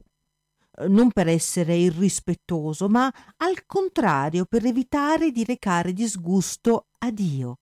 non 0.87 1.11
per 1.11 1.27
essere 1.27 1.75
irrispettoso, 1.75 2.87
ma 2.87 3.11
al 3.37 3.65
contrario 3.65 4.45
per 4.45 4.65
evitare 4.65 5.31
di 5.31 5.43
recare 5.43 5.93
disgusto 5.93 6.87
a 6.99 7.11
Dio, 7.11 7.57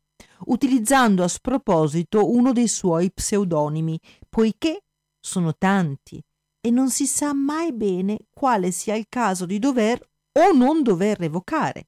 utilizzando 0.47 1.23
a 1.23 1.27
sproposito 1.27 2.29
uno 2.29 2.51
dei 2.51 2.67
suoi 2.67 3.11
pseudonimi, 3.11 3.99
poiché 4.29 4.83
sono 5.19 5.55
tanti 5.57 6.21
e 6.61 6.69
non 6.69 6.89
si 6.89 7.05
sa 7.05 7.33
mai 7.33 7.73
bene 7.73 8.19
quale 8.29 8.71
sia 8.71 8.95
il 8.95 9.05
caso 9.07 9.45
di 9.45 9.59
dover 9.59 9.99
o 10.39 10.51
non 10.51 10.83
dover 10.83 11.17
revocare. 11.19 11.87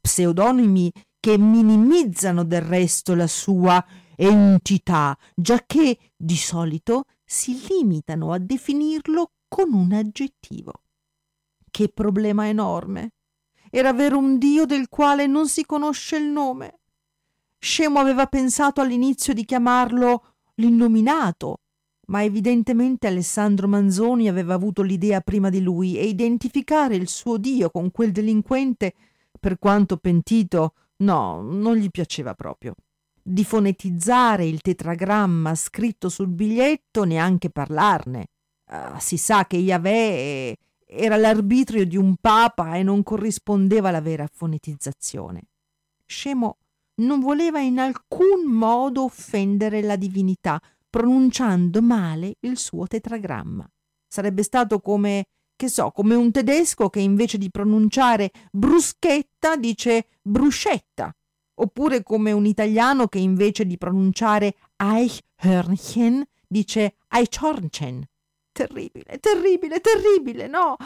Pseudonimi 0.00 0.90
che 1.20 1.38
minimizzano 1.38 2.44
del 2.44 2.60
resto 2.60 3.14
la 3.14 3.26
sua 3.26 3.84
entità, 4.16 5.16
giacché 5.34 5.98
di 6.16 6.36
solito 6.36 7.04
si 7.24 7.66
limitano 7.68 8.32
a 8.32 8.38
definirlo 8.38 9.30
con 9.48 9.72
un 9.72 9.92
aggettivo. 9.92 10.72
Che 11.70 11.88
problema 11.88 12.48
enorme! 12.48 13.12
Era 13.70 13.88
avere 13.88 14.14
un 14.14 14.38
Dio 14.38 14.66
del 14.66 14.88
quale 14.88 15.26
non 15.26 15.48
si 15.48 15.64
conosce 15.66 16.16
il 16.16 16.26
nome. 16.26 16.80
Scemo 17.58 17.98
aveva 17.98 18.26
pensato 18.26 18.80
all'inizio 18.80 19.32
di 19.34 19.44
chiamarlo 19.44 20.34
l'innominato, 20.56 21.60
ma 22.06 22.22
evidentemente 22.22 23.06
Alessandro 23.06 23.66
Manzoni 23.66 24.28
aveva 24.28 24.54
avuto 24.54 24.82
l'idea 24.82 25.20
prima 25.20 25.48
di 25.48 25.60
lui 25.60 25.96
e 25.98 26.06
identificare 26.06 26.94
il 26.94 27.08
suo 27.08 27.36
Dio 27.38 27.70
con 27.70 27.90
quel 27.90 28.12
delinquente, 28.12 28.94
per 29.40 29.58
quanto 29.58 29.96
pentito, 29.96 30.74
no, 30.98 31.40
non 31.42 31.76
gli 31.76 31.90
piaceva 31.90 32.34
proprio. 32.34 32.74
Di 33.22 33.44
fonetizzare 33.44 34.46
il 34.46 34.60
tetragramma 34.60 35.54
scritto 35.54 36.08
sul 36.08 36.28
biglietto, 36.28 37.04
neanche 37.04 37.50
parlarne. 37.50 38.28
Uh, 38.66 38.98
si 38.98 39.16
sa 39.16 39.46
che 39.46 39.56
Yahweh 39.56 40.56
era 40.86 41.16
l'arbitrio 41.16 41.84
di 41.84 41.96
un 41.96 42.16
papa 42.16 42.76
e 42.76 42.82
non 42.82 43.02
corrispondeva 43.02 43.88
alla 43.88 44.00
vera 44.00 44.28
fonetizzazione. 44.32 45.48
Scemo 46.06 46.58
non 46.96 47.20
voleva 47.20 47.58
in 47.60 47.78
alcun 47.78 48.44
modo 48.46 49.04
offendere 49.04 49.82
la 49.82 49.96
divinità, 49.96 50.60
pronunciando 50.88 51.82
male 51.82 52.36
il 52.40 52.56
suo 52.56 52.86
tetragramma. 52.86 53.68
Sarebbe 54.06 54.44
stato 54.44 54.78
come, 54.80 55.26
che 55.56 55.68
so, 55.68 55.90
come 55.90 56.14
un 56.14 56.30
tedesco 56.30 56.88
che 56.88 57.00
invece 57.00 57.36
di 57.36 57.50
pronunciare 57.50 58.30
bruschetta 58.52 59.56
dice 59.56 60.06
bruscetta, 60.22 61.12
oppure 61.54 62.04
come 62.04 62.30
un 62.30 62.46
italiano 62.46 63.08
che 63.08 63.18
invece 63.18 63.66
di 63.66 63.76
pronunciare 63.76 64.54
Eichhörnchen 64.76 66.22
dice 66.46 66.96
Eichhörnchen. 67.08 68.04
Terribile, 68.54 69.18
terribile, 69.18 69.80
terribile, 69.80 70.46
no? 70.46 70.76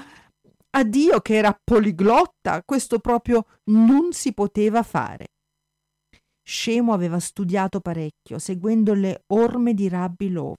A 0.70 0.84
Dio 0.84 1.20
che 1.20 1.34
era 1.34 1.58
poliglotta, 1.62 2.62
questo 2.64 2.98
proprio 2.98 3.44
non 3.64 4.14
si 4.14 4.32
poteva 4.32 4.82
fare. 4.82 5.26
Scemo 6.42 6.94
aveva 6.94 7.18
studiato 7.18 7.80
parecchio, 7.80 8.38
seguendo 8.38 8.94
le 8.94 9.24
orme 9.34 9.74
di 9.74 9.86
Rabbi 9.86 10.30
Lov, 10.30 10.56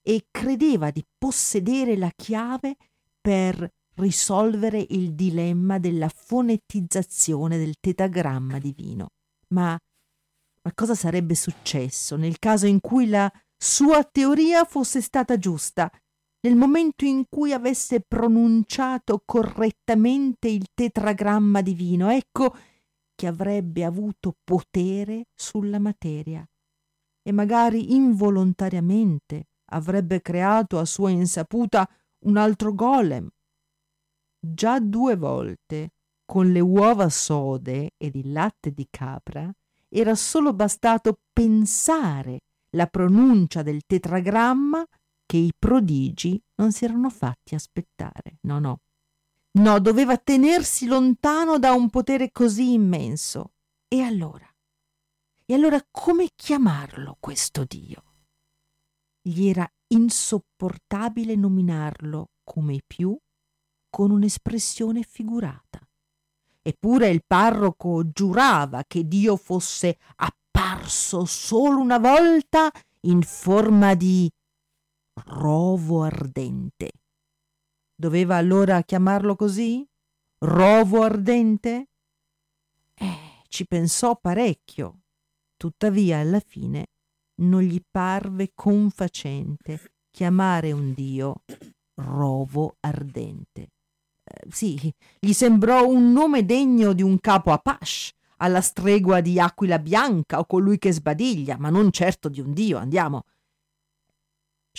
e 0.00 0.26
credeva 0.30 0.92
di 0.92 1.04
possedere 1.18 1.96
la 1.96 2.12
chiave 2.14 2.76
per 3.20 3.68
risolvere 3.96 4.86
il 4.90 5.14
dilemma 5.14 5.78
della 5.78 6.08
fonetizzazione 6.08 7.58
del 7.58 7.74
tetagramma 7.80 8.60
divino. 8.60 9.08
Ma, 9.48 9.76
ma 10.62 10.72
cosa 10.72 10.94
sarebbe 10.94 11.34
successo 11.34 12.14
nel 12.14 12.38
caso 12.38 12.66
in 12.66 12.78
cui 12.78 13.08
la 13.08 13.28
sua 13.56 14.04
teoria 14.04 14.64
fosse 14.64 15.00
stata 15.00 15.36
giusta, 15.36 15.90
nel 16.40 16.56
momento 16.56 17.04
in 17.04 17.24
cui 17.28 17.52
avesse 17.52 18.00
pronunciato 18.00 19.22
correttamente 19.24 20.48
il 20.48 20.66
tetragramma 20.72 21.60
divino? 21.60 22.10
Ecco 22.10 22.56
che 23.14 23.26
avrebbe 23.26 23.84
avuto 23.84 24.36
potere 24.44 25.26
sulla 25.34 25.80
materia 25.80 26.48
e 27.22 27.32
magari 27.32 27.94
involontariamente 27.94 29.48
avrebbe 29.70 30.22
creato 30.22 30.78
a 30.78 30.84
sua 30.84 31.10
insaputa 31.10 31.88
un 32.26 32.36
altro 32.36 32.72
golem. 32.74 33.28
Già 34.40 34.78
due 34.78 35.16
volte, 35.16 35.90
con 36.24 36.52
le 36.52 36.60
uova 36.60 37.08
sode 37.08 37.92
ed 37.96 38.14
il 38.14 38.32
latte 38.32 38.70
di 38.72 38.86
capra, 38.88 39.52
era 39.88 40.14
solo 40.14 40.54
bastato 40.54 41.18
pensare 41.32 42.40
la 42.70 42.86
pronuncia 42.86 43.62
del 43.62 43.82
tetragramma 43.84 44.86
che 45.28 45.36
i 45.36 45.52
prodigi 45.56 46.42
non 46.54 46.72
si 46.72 46.86
erano 46.86 47.10
fatti 47.10 47.54
aspettare. 47.54 48.38
No, 48.42 48.58
no. 48.58 48.80
No, 49.58 49.78
doveva 49.78 50.16
tenersi 50.16 50.86
lontano 50.86 51.58
da 51.58 51.72
un 51.72 51.90
potere 51.90 52.30
così 52.32 52.72
immenso. 52.72 53.52
E 53.88 54.00
allora? 54.00 54.50
E 55.44 55.52
allora 55.52 55.86
come 55.90 56.30
chiamarlo 56.34 57.18
questo 57.20 57.64
Dio? 57.64 58.04
Gli 59.20 59.48
era 59.48 59.70
insopportabile 59.88 61.36
nominarlo 61.36 62.30
come 62.42 62.80
più 62.86 63.14
con 63.90 64.10
un'espressione 64.10 65.02
figurata. 65.02 65.86
Eppure 66.62 67.10
il 67.10 67.22
parroco 67.26 68.10
giurava 68.10 68.82
che 68.86 69.06
Dio 69.06 69.36
fosse 69.36 69.98
apparso 70.16 71.26
solo 71.26 71.80
una 71.80 71.98
volta 71.98 72.70
in 73.02 73.20
forma 73.22 73.94
di 73.94 74.30
rovo 75.26 76.02
ardente. 76.02 76.90
Doveva 77.94 78.36
allora 78.36 78.82
chiamarlo 78.82 79.36
così? 79.36 79.86
Rovo 80.38 81.02
ardente? 81.02 81.88
Eh, 82.94 83.42
ci 83.48 83.66
pensò 83.66 84.16
parecchio. 84.16 85.00
Tuttavia, 85.56 86.20
alla 86.20 86.40
fine, 86.40 86.86
non 87.40 87.62
gli 87.62 87.82
parve 87.90 88.52
confacente 88.54 89.92
chiamare 90.10 90.72
un 90.72 90.92
dio 90.92 91.42
rovo 91.94 92.76
ardente. 92.80 93.70
Eh, 94.24 94.46
sì, 94.50 94.92
gli 95.18 95.32
sembrò 95.32 95.86
un 95.86 96.12
nome 96.12 96.44
degno 96.44 96.92
di 96.92 97.02
un 97.02 97.18
capo 97.20 97.52
Apache, 97.52 98.12
alla 98.38 98.60
stregua 98.60 99.20
di 99.20 99.38
Aquila 99.40 99.78
Bianca 99.78 100.38
o 100.38 100.44
colui 100.44 100.78
che 100.78 100.92
sbadiglia, 100.92 101.56
ma 101.58 101.70
non 101.70 101.90
certo 101.90 102.28
di 102.28 102.40
un 102.40 102.52
dio, 102.52 102.78
andiamo. 102.78 103.24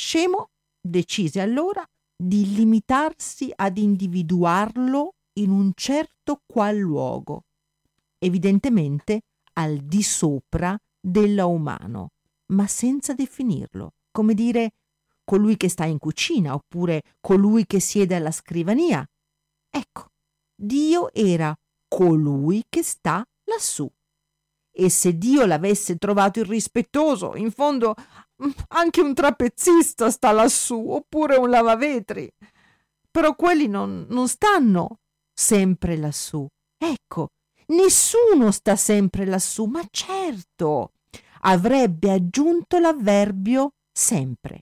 Scemo 0.01 0.51
decise 0.79 1.41
allora 1.41 1.85
di 2.15 2.55
limitarsi 2.55 3.51
ad 3.53 3.77
individuarlo 3.77 5.15
in 5.39 5.49
un 5.51 5.73
certo 5.75 6.41
qual 6.45 6.77
luogo, 6.77 7.43
evidentemente 8.17 9.23
al 9.55 9.75
di 9.79 10.01
sopra 10.01 10.79
della 10.97 11.47
umano, 11.47 12.11
ma 12.53 12.65
senza 12.65 13.13
definirlo, 13.13 13.95
come 14.09 14.35
dire 14.35 14.71
colui 15.25 15.57
che 15.57 15.67
sta 15.67 15.83
in 15.83 15.97
cucina 15.97 16.53
oppure 16.53 17.01
colui 17.19 17.65
che 17.65 17.81
siede 17.81 18.15
alla 18.15 18.31
scrivania. 18.31 19.05
Ecco, 19.69 20.11
Dio 20.55 21.11
era 21.11 21.53
colui 21.89 22.63
che 22.69 22.83
sta 22.83 23.21
lassù. 23.43 23.85
E 24.79 24.89
se 24.89 25.17
Dio 25.17 25.45
l'avesse 25.45 25.97
trovato 25.97 26.39
irrispettoso, 26.39 27.35
in 27.35 27.51
fondo 27.51 27.95
anche 28.69 29.01
un 29.01 29.13
trapezzista 29.13 30.09
sta 30.09 30.31
lassù, 30.31 30.85
oppure 30.87 31.35
un 31.35 31.49
lavavetri. 31.49 32.31
Però 33.11 33.35
quelli 33.35 33.67
non, 33.67 34.05
non 34.09 34.29
stanno 34.29 34.99
sempre 35.33 35.97
lassù. 35.97 36.47
Ecco, 36.77 37.27
nessuno 37.67 38.51
sta 38.51 38.77
sempre 38.77 39.25
lassù, 39.25 39.65
ma 39.65 39.81
certo 39.91 40.93
avrebbe 41.41 42.11
aggiunto 42.11 42.79
l'avverbio 42.79 43.71
sempre. 43.91 44.61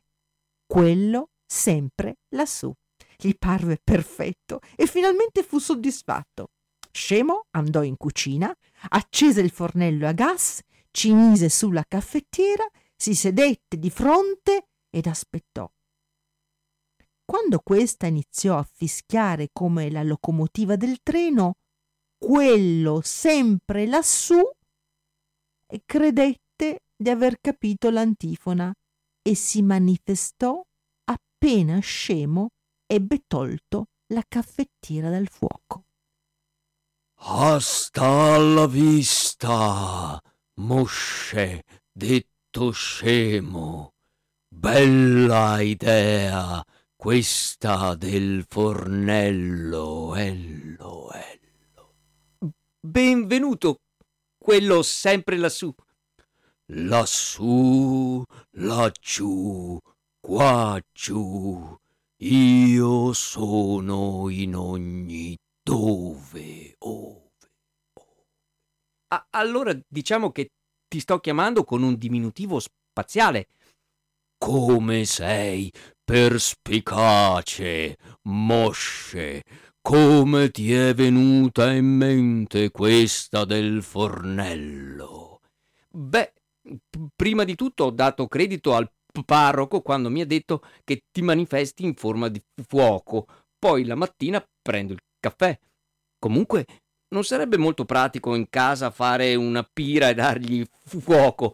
Quello 0.66 1.30
sempre 1.46 2.16
lassù. 2.30 2.74
Gli 3.16 3.34
parve 3.38 3.80
perfetto 3.84 4.62
e 4.76 4.88
finalmente 4.88 5.44
fu 5.44 5.60
soddisfatto. 5.60 6.48
Scemo 6.92 7.48
andò 7.52 7.84
in 7.84 7.98
cucina, 7.98 8.56
accese 8.90 9.42
il 9.42 9.52
fornello 9.52 10.08
a 10.08 10.14
gas, 10.14 10.62
ci 10.92 11.14
mise 11.14 11.50
sulla 11.50 11.86
caffettiera 11.88 12.66
si 12.96 13.14
sedette 13.14 13.78
di 13.78 13.90
fronte 13.90 14.70
ed 14.90 15.06
aspettò. 15.06 15.72
Quando 17.24 17.60
questa 17.60 18.08
iniziò 18.08 18.58
a 18.58 18.64
fischiare 18.64 19.50
come 19.52 19.92
la 19.92 20.02
locomotiva 20.02 20.76
del 20.76 21.00
treno, 21.04 21.58
quello 22.18 23.02
sempre 23.04 23.86
lassù 23.86 24.42
credette 25.86 26.84
di 26.96 27.10
aver 27.10 27.40
capito 27.40 27.90
l'antifona 27.90 28.74
e 29.22 29.36
si 29.36 29.62
manifestò 29.62 30.66
appena 31.04 31.80
scemo 31.80 32.50
ebbe 32.86 33.24
tolto 33.28 33.90
la 34.14 34.24
caffettiera 34.28 35.10
dal 35.10 35.28
fuoco. 35.28 35.87
Hasta 37.20 38.36
alla 38.36 38.68
vista, 38.68 40.22
Mosce, 40.56 41.64
detto 41.92 42.72
scemo. 42.72 43.94
Bella 44.48 45.60
idea 45.62 46.64
questa 46.96 47.96
del 47.96 48.46
fornello, 48.48 50.16
ello, 50.16 51.12
ello. 51.12 51.96
Benvenuto, 52.80 53.82
quello 54.38 54.82
sempre 54.84 55.38
lassù. 55.38 55.74
Lassù, 56.68 58.24
laggiù, 58.52 59.78
qua 60.20 60.80
giù, 60.94 61.78
io 62.18 63.14
sono 63.14 64.30
in 64.30 64.56
ogni 64.56 65.38
dove, 65.68 66.76
ove, 66.80 67.28
ove. 67.94 68.26
A- 69.10 69.28
allora 69.32 69.78
diciamo 69.86 70.32
che 70.32 70.48
ti 70.88 71.02
sto 71.02 71.20
chiamando 71.20 71.66
con 71.66 71.84
un 71.84 71.98
diminutivo 71.98 72.60
spaziale. 72.60 73.50
Come 74.38 75.04
sei 75.04 75.70
perspicace, 76.06 77.98
Mosce! 78.24 79.44
Come 79.82 80.52
ti 80.52 80.74
è 80.74 80.94
venuta 80.94 81.72
in 81.72 81.86
mente 81.86 82.72
questa 82.72 83.44
del 83.44 83.82
fornello? 83.84 85.42
Beh, 85.90 86.34
prima 87.14 87.44
di 87.44 87.56
tutto 87.56 87.86
ho 87.86 87.92
dato 87.92 88.28
credito 88.28 88.74
al 88.74 88.90
parroco 89.26 89.82
quando 89.82 90.10
mi 90.10 90.22
ha 90.22 90.26
detto 90.26 90.62
che 90.84 91.04
ti 91.12 91.22
manifesti 91.22 91.84
in 91.84 91.96
forma 91.96 92.30
di 92.30 92.42
fuoco. 92.68 93.26
Poi 93.58 93.86
la 93.86 93.96
mattina 93.96 94.46
prendo 94.62 94.94
il 94.94 95.00
caffè. 95.30 95.58
Comunque, 96.20 96.66
non 97.10 97.24
sarebbe 97.24 97.58
molto 97.58 97.86
pratico 97.86 98.36
in 98.36 98.50
casa 98.50 98.92
fare 98.92 99.36
una 99.36 99.64
pira 99.64 100.10
e 100.10 100.14
dargli 100.14 100.66
fu- 100.86 101.00
fuoco. 101.00 101.54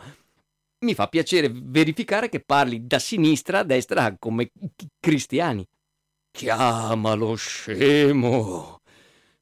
Mi 0.85 0.93
fa 0.93 1.07
piacere 1.07 1.51
verificare 1.53 2.29
che 2.29 2.41
parli 2.41 2.85
da 2.85 2.99
sinistra 2.99 3.59
a 3.59 3.63
destra 3.63 4.15
come 4.17 4.51
cristiani. 4.99 5.65
Chiamalo 6.31 7.35
scemo. 7.35 8.81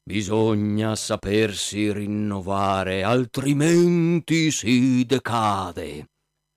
Bisogna 0.04 0.94
sapersi 0.96 1.92
rinnovare, 1.92 3.02
altrimenti 3.02 4.50
si 4.50 5.04
decade. 5.06 6.08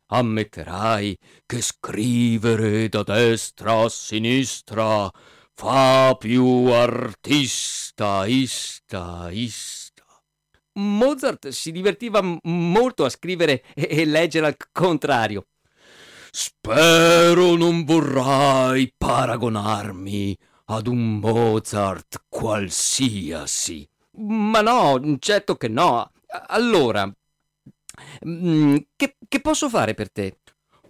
Ammetterai 0.08 1.18
che 1.46 1.62
scrivere 1.62 2.90
da 2.90 3.04
destra 3.04 3.84
a 3.84 3.90
sinistra 3.90 5.10
fa 5.56 6.16
più 6.20 6.46
artista, 6.66 8.26
ista, 8.26 9.30
ista. 9.32 10.04
Mozart 10.74 11.48
si 11.48 11.72
divertiva 11.72 12.22
molto 12.44 13.06
a 13.06 13.10
scrivere 13.10 13.64
e, 13.74 14.06
leggere 14.06 14.48
al 14.48 14.58
contrario. 14.72 15.48
Spero 16.30 17.56
non 17.56 17.86
vorrai 17.86 18.94
paragonarmi 18.96 20.38
ad 20.66 20.88
un 20.88 21.20
Mozart 21.20 22.26
qualsiasi. 22.28 23.88
Ma 24.18 24.60
no, 24.60 25.18
certo 25.20 25.56
che 25.56 25.70
no. 25.70 26.12
Allora, 26.48 27.10
che, 28.20 29.18
che 29.28 29.40
posso 29.40 29.70
fare 29.70 29.94
per 29.94 30.12
te? 30.12 30.40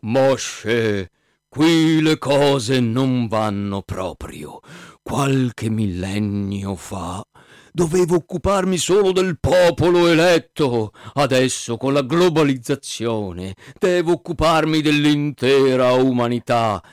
Mosce, 0.02 1.12
qui 1.56 2.02
le 2.02 2.18
cose 2.18 2.82
non 2.82 3.28
vanno 3.28 3.82
proprio. 3.82 4.60
Qualche 5.02 5.70
millennio 5.70 6.76
fa 6.76 7.26
dovevo 7.72 8.16
occuparmi 8.16 8.76
solo 8.76 9.14
del 9.14 9.40
popolo 9.40 10.10
eletto. 10.10 10.92
Adesso, 11.14 11.78
con 11.78 11.94
la 11.94 12.02
globalizzazione, 12.02 13.56
devo 13.80 14.12
occuparmi 14.12 14.82
dell'intera 14.82 15.94
umanità. 15.94 16.84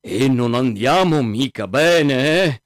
E 0.00 0.28
non 0.28 0.54
andiamo 0.54 1.20
mica 1.24 1.66
bene, 1.66 2.44
eh? 2.44 2.62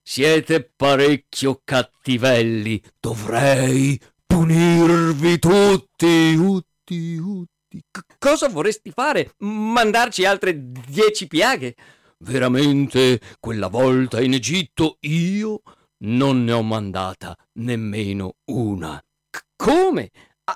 Siete 0.00 0.72
parecchio 0.76 1.60
cattivelli. 1.64 2.80
Dovrei 3.00 4.00
punirvi 4.26 5.40
tutti, 5.40 6.36
tutti, 6.36 7.16
tutti. 7.16 7.59
C- 7.90 8.00
cosa 8.18 8.48
vorresti 8.48 8.90
fare? 8.90 9.34
Mandarci 9.38 10.24
altre 10.24 10.54
dieci 10.56 11.26
piaghe? 11.28 11.76
Veramente, 12.18 13.20
quella 13.38 13.68
volta 13.68 14.20
in 14.20 14.34
Egitto 14.34 14.98
io 15.00 15.62
non 16.04 16.44
ne 16.44 16.52
ho 16.52 16.62
mandata 16.62 17.36
nemmeno 17.54 18.34
una. 18.46 19.00
C- 19.30 19.40
come? 19.56 20.10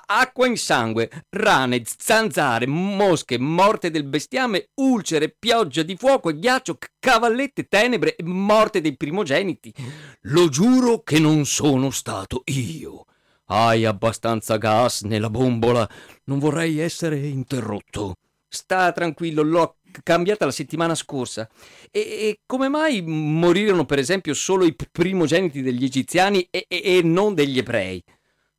Acqua 0.07 0.45
in 0.45 0.57
sangue, 0.57 1.09
rane, 1.29 1.81
zanzare, 1.85 2.67
mosche, 2.67 3.39
morte 3.39 3.89
del 3.89 4.03
bestiame, 4.03 4.71
ulcere, 4.81 5.33
pioggia 5.39 5.83
di 5.83 5.95
fuoco 5.95 6.29
e 6.29 6.37
ghiaccio, 6.37 6.77
cavallette, 6.99 7.69
tenebre, 7.69 8.17
morte 8.25 8.81
dei 8.81 8.97
primogeniti. 8.97 9.73
Lo 10.23 10.49
giuro 10.49 11.01
che 11.01 11.17
non 11.17 11.45
sono 11.45 11.91
stato 11.91 12.41
io. 12.47 13.05
Hai 13.47 13.85
abbastanza 13.85 14.57
gas 14.57 15.01
nella 15.01 15.29
bombola. 15.29 15.87
Non 16.25 16.39
vorrei 16.39 16.79
essere 16.79 17.17
interrotto. 17.27 18.15
Sta 18.47 18.91
tranquillo, 18.91 19.43
l'ho 19.43 19.77
cambiata 20.03 20.45
la 20.45 20.51
settimana 20.51 20.95
scorsa. 20.95 21.47
E, 21.91 21.99
e 21.99 22.39
come 22.45 22.69
mai 22.69 23.01
morirono, 23.03 23.85
per 23.85 23.99
esempio, 23.99 24.33
solo 24.33 24.65
i 24.65 24.75
primogeniti 24.91 25.61
degli 25.61 25.83
egiziani 25.83 26.47
e, 26.49 26.65
e- 26.67 26.81
e 26.97 27.01
non 27.03 27.33
degli 27.33 27.57
ebrei? 27.57 28.03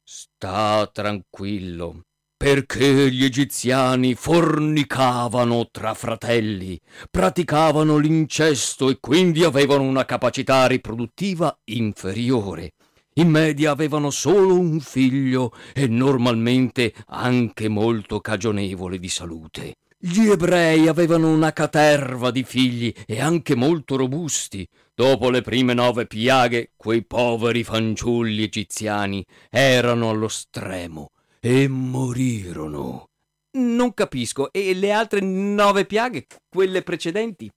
Sta 0.03 0.88
tranquillo. 0.92 2.03
Perché 2.37 3.11
gli 3.11 3.25
egiziani 3.25 4.14
fornicavano 4.14 5.68
tra 5.70 5.94
fratelli, 5.94 6.79
praticavano 7.11 7.96
l'incesto 7.96 8.90
e 8.90 8.99
quindi 9.01 9.42
avevano 9.42 9.83
una 9.83 10.05
capacità 10.05 10.66
riproduttiva 10.66 11.59
inferiore. 11.64 12.72
In 13.19 13.31
media 13.31 13.71
avevano 13.71 14.11
solo 14.11 14.59
un 14.59 14.79
figlio 14.79 15.53
e 15.73 15.87
normalmente 15.87 16.93
anche 17.07 17.67
molto 17.67 18.21
cagionevole 18.21 18.99
di 18.99 19.09
salute. 19.09 19.77
Gli 19.97 20.29
ebrei 20.29 20.87
avevano 20.87 21.31
una 21.31 21.55
caterva 21.55 22.31
di 22.31 22.45
figli 22.45 22.93
e 23.07 23.23
anche 23.23 23.55
molto 23.55 23.97
robusti. 23.97 24.69
Dopo 24.95 25.31
le 25.31 25.41
prime 25.41 25.73
nove 25.73 26.07
piaghe, 26.07 26.73
quei 26.77 27.07
poveri 27.07 27.65
fanciulli 27.65 28.43
egiziani 28.43 29.25
erano 29.49 30.11
allo 30.11 30.29
stremo 30.29 31.09
e 31.41 31.69
morirono. 31.69 33.07
Non 33.53 33.95
capisco. 33.95 34.53
E 34.53 34.75
le 34.75 34.93
altre 34.93 35.21
nove 35.21 35.87
piaghe, 35.87 36.27
quelle 36.51 36.83
precedenti? 36.83 37.51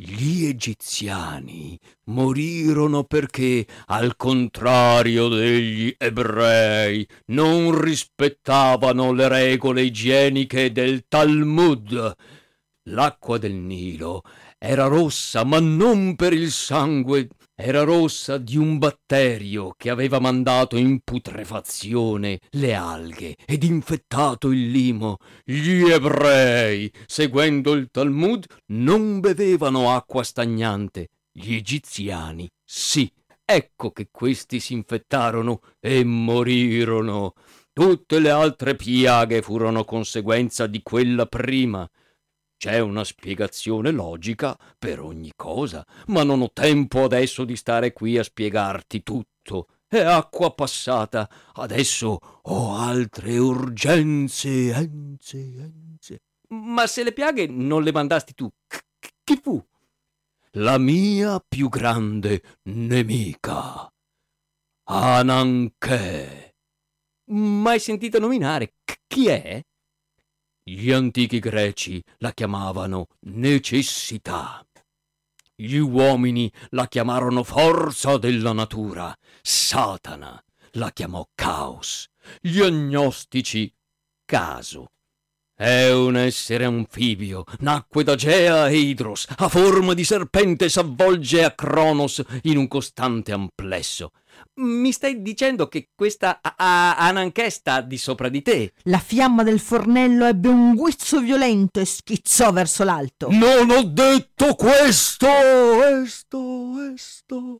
Gli 0.00 0.44
egiziani 0.46 1.76
morirono 2.04 3.02
perché, 3.02 3.66
al 3.86 4.14
contrario 4.14 5.26
degli 5.26 5.92
ebrei, 5.98 7.04
non 7.26 7.76
rispettavano 7.76 9.10
le 9.10 9.26
regole 9.26 9.82
igieniche 9.82 10.70
del 10.70 11.06
Talmud. 11.08 12.14
L'acqua 12.84 13.38
del 13.38 13.54
Nilo 13.54 14.22
era 14.56 14.86
rossa, 14.86 15.42
ma 15.42 15.58
non 15.58 16.14
per 16.14 16.32
il 16.32 16.52
sangue, 16.52 17.26
era 17.60 17.82
rossa 17.82 18.38
di 18.38 18.56
un 18.56 18.78
batterio 18.78 19.74
che 19.76 19.90
aveva 19.90 20.20
mandato 20.20 20.76
in 20.76 21.00
putrefazione 21.02 22.38
le 22.50 22.72
alghe 22.72 23.34
ed 23.44 23.64
infettato 23.64 24.52
il 24.52 24.70
limo. 24.70 25.16
Gli 25.44 25.82
ebrei, 25.90 26.88
seguendo 27.04 27.72
il 27.72 27.88
Talmud, 27.90 28.46
non 28.66 29.18
bevevano 29.18 29.92
acqua 29.92 30.22
stagnante. 30.22 31.08
Gli 31.32 31.54
egiziani, 31.54 32.48
sì. 32.64 33.10
Ecco 33.44 33.90
che 33.90 34.06
questi 34.12 34.60
si 34.60 34.74
infettarono 34.74 35.60
e 35.80 36.04
morirono. 36.04 37.32
Tutte 37.72 38.20
le 38.20 38.30
altre 38.30 38.76
piaghe 38.76 39.42
furono 39.42 39.84
conseguenza 39.84 40.68
di 40.68 40.80
quella 40.80 41.26
prima. 41.26 41.88
C'è 42.58 42.80
una 42.80 43.04
spiegazione 43.04 43.92
logica 43.92 44.58
per 44.76 45.00
ogni 45.00 45.32
cosa, 45.36 45.86
ma 46.08 46.24
non 46.24 46.42
ho 46.42 46.50
tempo 46.52 47.04
adesso 47.04 47.44
di 47.44 47.54
stare 47.54 47.92
qui 47.92 48.18
a 48.18 48.24
spiegarti 48.24 49.04
tutto. 49.04 49.68
È 49.86 50.00
acqua 50.00 50.52
passata. 50.52 51.30
Adesso 51.54 52.40
ho 52.42 52.74
altre 52.74 53.38
urgenze, 53.38 54.72
enze, 54.72 55.38
enze. 55.38 56.22
Ma 56.48 56.86
se 56.88 57.04
le 57.04 57.12
piaghe 57.12 57.46
non 57.46 57.84
le 57.84 57.92
mandasti 57.92 58.34
tu, 58.34 58.50
chi 59.22 59.38
fu? 59.40 59.64
La 60.52 60.78
mia 60.78 61.40
più 61.46 61.68
grande 61.68 62.42
nemica, 62.64 63.88
Ananché. 64.90 66.56
Mai 67.30 67.78
sentita 67.78 68.18
nominare? 68.18 68.72
Chi 69.06 69.28
è? 69.28 69.62
Gli 70.68 70.92
antichi 70.92 71.38
greci 71.38 72.04
la 72.18 72.32
chiamavano 72.32 73.06
necessità. 73.20 74.62
Gli 75.54 75.78
uomini 75.78 76.52
la 76.70 76.86
chiamarono 76.86 77.42
forza 77.42 78.18
della 78.18 78.52
natura. 78.52 79.16
Satana 79.40 80.38
la 80.72 80.90
chiamò 80.90 81.26
caos. 81.34 82.08
Gli 82.38 82.60
agnostici 82.60 83.74
caso. 84.26 84.90
È 85.54 85.90
un 85.90 86.18
essere 86.18 86.66
anfibio, 86.66 87.44
nacque 87.60 88.04
da 88.04 88.14
Gea 88.14 88.68
e 88.68 88.76
Idros, 88.76 89.26
ha 89.38 89.48
forma 89.48 89.94
di 89.94 90.04
serpente 90.04 90.68
s'avvolge 90.68 91.44
a 91.44 91.52
Cronos 91.52 92.22
in 92.42 92.58
un 92.58 92.68
costante 92.68 93.32
amplesso. 93.32 94.12
Mi 94.54 94.90
stai 94.92 95.22
dicendo 95.22 95.68
che 95.68 95.88
questa 95.94 96.40
a- 96.42 96.54
a- 96.56 96.96
Ananché 96.96 97.48
sta 97.50 97.80
di 97.80 97.96
sopra 97.96 98.28
di 98.28 98.42
te? 98.42 98.72
La 98.84 98.98
fiamma 98.98 99.42
del 99.42 99.60
fornello 99.60 100.24
ebbe 100.26 100.48
un 100.48 100.74
guizzo 100.74 101.20
violento 101.20 101.80
e 101.80 101.84
schizzò 101.84 102.50
verso 102.52 102.82
l'alto. 102.84 103.28
Non 103.30 103.70
ho 103.70 103.82
detto 103.84 104.54
questo, 104.54 105.28
questo, 105.76 106.70
questo. 106.74 107.58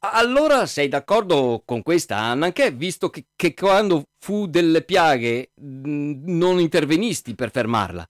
Allora 0.00 0.64
sei 0.66 0.88
d'accordo 0.88 1.62
con 1.64 1.82
questa 1.82 2.16
Ananché, 2.16 2.70
visto 2.70 3.10
che, 3.10 3.26
che 3.36 3.52
quando 3.54 4.04
fu 4.18 4.46
delle 4.46 4.82
piaghe 4.82 5.50
mh, 5.54 6.22
non 6.32 6.58
intervenisti 6.60 7.34
per 7.34 7.50
fermarla? 7.50 8.08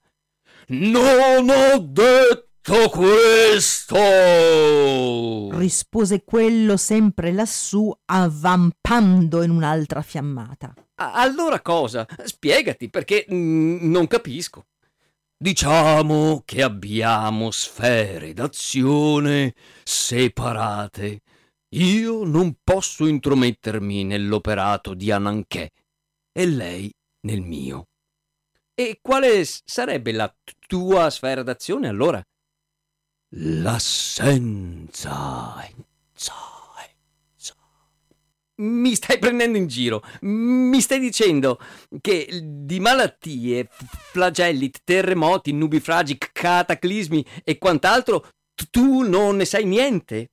Non 0.68 1.48
ho 1.50 1.78
detto 1.78 2.54
questo! 2.90 3.96
rispose 5.58 6.24
quello 6.24 6.76
sempre 6.76 7.32
lassù, 7.32 7.92
avvampando 8.06 9.42
in 9.42 9.50
un'altra 9.50 10.02
fiammata. 10.02 10.74
Allora 10.96 11.60
cosa? 11.60 12.06
Spiegati, 12.24 12.88
perché 12.88 13.26
non 13.28 14.06
capisco. 14.06 14.66
Diciamo 15.38 16.42
che 16.44 16.62
abbiamo 16.62 17.50
sfere 17.50 18.32
d'azione 18.32 19.54
separate. 19.84 21.20
Io 21.74 22.24
non 22.24 22.56
posso 22.64 23.06
intromettermi 23.06 24.04
nell'operato 24.04 24.94
di 24.94 25.10
Ananché 25.10 25.72
e 26.32 26.46
lei 26.46 26.90
nel 27.26 27.42
mio. 27.42 27.88
E 28.74 28.98
quale 29.02 29.44
sarebbe 29.44 30.12
la 30.12 30.34
tua 30.66 31.10
sfera 31.10 31.42
d'azione 31.42 31.88
allora? 31.88 32.22
L'assenza. 33.30 35.16
Mi 38.58 38.94
stai 38.94 39.18
prendendo 39.18 39.58
in 39.58 39.66
giro. 39.66 40.02
Mi 40.22 40.80
stai 40.80 40.98
dicendo 40.98 41.58
che 42.00 42.26
di 42.42 42.80
malattie, 42.80 43.68
flagelli, 43.70 44.70
terremoti, 44.82 45.52
nubifragi, 45.52 46.16
cataclismi 46.32 47.22
e 47.44 47.58
quant'altro 47.58 48.28
tu 48.70 49.02
non 49.02 49.36
ne 49.36 49.44
sai 49.44 49.66
niente? 49.66 50.30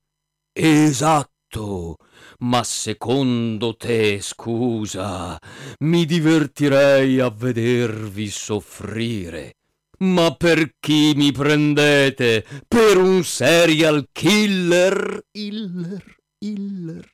Esatto. 0.54 1.98
Ma 2.40 2.64
secondo 2.64 3.76
te, 3.76 4.22
scusa, 4.22 5.38
mi 5.80 6.06
divertirei 6.06 7.20
a 7.20 7.30
vedervi 7.30 8.30
soffrire. 8.30 9.56
Ma 10.04 10.36
per 10.36 10.76
chi 10.82 11.14
mi 11.16 11.32
prendete? 11.32 12.46
Per 12.68 12.98
un 12.98 13.24
serial 13.24 14.10
killer? 14.12 15.28
Killer, 15.32 16.18
killer. 16.38 17.10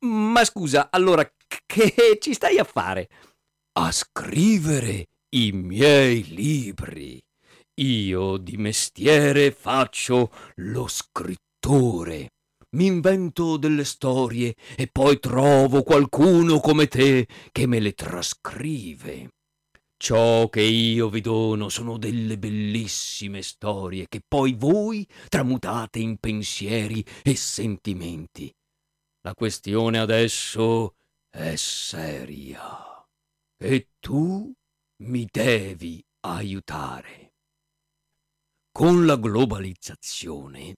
Ma 0.00 0.44
scusa, 0.44 0.90
allora 0.90 1.24
che 1.64 2.18
ci 2.20 2.34
stai 2.34 2.58
a 2.58 2.64
fare? 2.64 3.08
A 3.78 3.92
scrivere 3.92 5.06
i 5.36 5.52
miei 5.52 6.24
libri. 6.24 7.22
Io 7.74 8.38
di 8.38 8.56
mestiere 8.56 9.52
faccio 9.52 10.32
lo 10.56 10.88
scrittore. 10.88 12.30
Mi 12.70 12.86
invento 12.86 13.56
delle 13.56 13.84
storie 13.84 14.56
e 14.74 14.88
poi 14.90 15.20
trovo 15.20 15.84
qualcuno 15.84 16.58
come 16.58 16.88
te 16.88 17.28
che 17.52 17.66
me 17.68 17.78
le 17.78 17.92
trascrive. 17.92 19.28
Ciò 19.98 20.50
che 20.50 20.60
io 20.60 21.08
vi 21.08 21.22
dono 21.22 21.70
sono 21.70 21.96
delle 21.96 22.38
bellissime 22.38 23.40
storie 23.40 24.06
che 24.08 24.20
poi 24.26 24.52
voi 24.52 25.06
tramutate 25.28 25.98
in 25.98 26.18
pensieri 26.18 27.04
e 27.22 27.34
sentimenti. 27.34 28.54
La 29.22 29.34
questione 29.34 29.98
adesso 29.98 30.96
è 31.30 31.56
seria 31.56 33.04
e 33.56 33.88
tu 33.98 34.52
mi 35.02 35.26
devi 35.30 36.04
aiutare. 36.20 37.25
Con 38.76 39.06
la 39.06 39.16
globalizzazione 39.16 40.74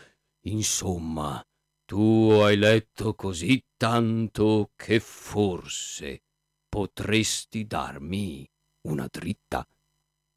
Insomma, 0.47 1.41
tu 1.85 2.31
hai 2.43 2.57
letto 2.57 3.15
così 3.15 3.65
tanto 3.77 4.73
che 4.75 4.99
forse 4.99 6.25
potresti 6.69 7.65
darmi 7.65 8.45
una 8.89 9.07
dritta. 9.09 9.65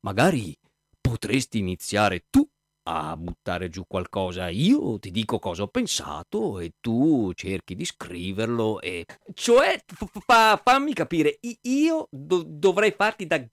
Magari 0.01 0.55
potresti 1.01 1.57
iniziare 1.57 2.27
tu 2.29 2.47
a 2.89 3.15
buttare 3.15 3.69
giù 3.69 3.83
qualcosa. 3.87 4.49
Io 4.49 4.97
ti 4.99 5.11
dico 5.11 5.37
cosa 5.37 5.63
ho 5.63 5.67
pensato 5.67 6.59
e 6.59 6.73
tu 6.79 7.31
cerchi 7.35 7.75
di 7.75 7.85
scriverlo 7.85 8.81
e... 8.81 9.05
Cioè, 9.33 9.83
fa- 10.25 10.59
fammi 10.63 10.93
capire, 10.93 11.39
io 11.61 12.07
do- 12.09 12.43
dovrei 12.45 12.91
farti 12.91 13.27
da 13.27 13.45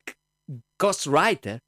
ghostwriter? 0.76 1.58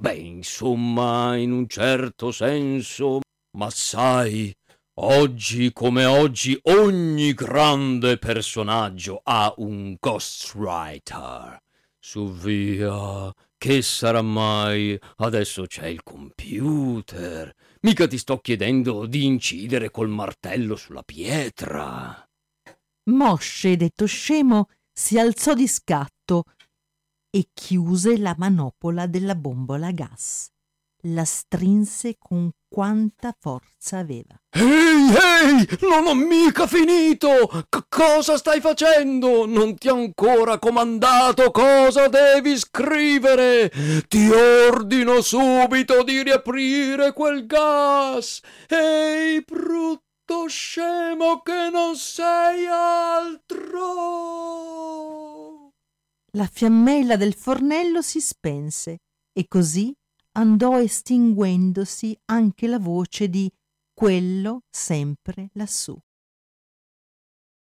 Beh, 0.00 0.14
insomma, 0.14 1.36
in 1.36 1.52
un 1.52 1.68
certo 1.68 2.30
senso... 2.30 3.20
Ma 3.56 3.68
sai, 3.68 4.54
oggi 5.00 5.72
come 5.72 6.04
oggi 6.04 6.56
ogni 6.62 7.34
grande 7.34 8.16
personaggio 8.16 9.20
ha 9.24 9.52
un 9.56 9.96
ghostwriter. 9.98 11.58
Su 11.98 12.30
via, 12.30 13.34
che 13.60 13.82
sarà 13.82 14.22
mai? 14.22 14.98
Adesso 15.16 15.66
c'è 15.66 15.86
il 15.86 16.02
computer. 16.02 17.54
Mica 17.82 18.06
ti 18.06 18.16
sto 18.16 18.38
chiedendo 18.38 19.04
di 19.04 19.26
incidere 19.26 19.90
col 19.90 20.08
martello 20.08 20.76
sulla 20.76 21.02
pietra. 21.02 22.26
Mosce, 23.10 23.76
detto 23.76 24.06
scemo, 24.06 24.70
si 24.90 25.18
alzò 25.18 25.52
di 25.52 25.68
scatto 25.68 26.44
e 27.28 27.50
chiuse 27.52 28.16
la 28.16 28.34
manopola 28.38 29.06
della 29.06 29.34
bombola 29.34 29.88
a 29.88 29.92
gas. 29.92 30.48
La 31.04 31.24
strinse 31.24 32.16
con 32.18 32.50
quanta 32.68 33.34
forza 33.38 33.96
aveva. 33.98 34.38
Ehi, 34.50 35.14
ehi, 35.14 35.66
non 35.80 36.06
ho 36.06 36.14
mica 36.14 36.66
finito! 36.66 37.64
C- 37.70 37.86
cosa 37.88 38.36
stai 38.36 38.60
facendo? 38.60 39.46
Non 39.46 39.76
ti 39.76 39.88
ho 39.88 39.94
ancora 39.94 40.58
comandato 40.58 41.50
cosa 41.52 42.08
devi 42.08 42.54
scrivere! 42.58 43.72
Ti 44.08 44.28
ordino 44.28 45.22
subito 45.22 46.02
di 46.02 46.22
riaprire 46.22 47.14
quel 47.14 47.46
gas! 47.46 48.42
Ehi, 48.68 49.42
brutto 49.42 50.46
scemo 50.48 51.40
che 51.40 51.70
non 51.72 51.96
sei 51.96 52.66
altro! 52.66 53.70
La 56.32 56.46
fiammella 56.46 57.16
del 57.16 57.32
fornello 57.32 58.02
si 58.02 58.20
spense 58.20 58.98
e 59.32 59.46
così 59.48 59.94
andò 60.32 60.80
estinguendosi 60.80 62.18
anche 62.26 62.66
la 62.66 62.78
voce 62.78 63.28
di 63.28 63.50
quello 63.92 64.62
sempre 64.70 65.50
lassù. 65.54 65.98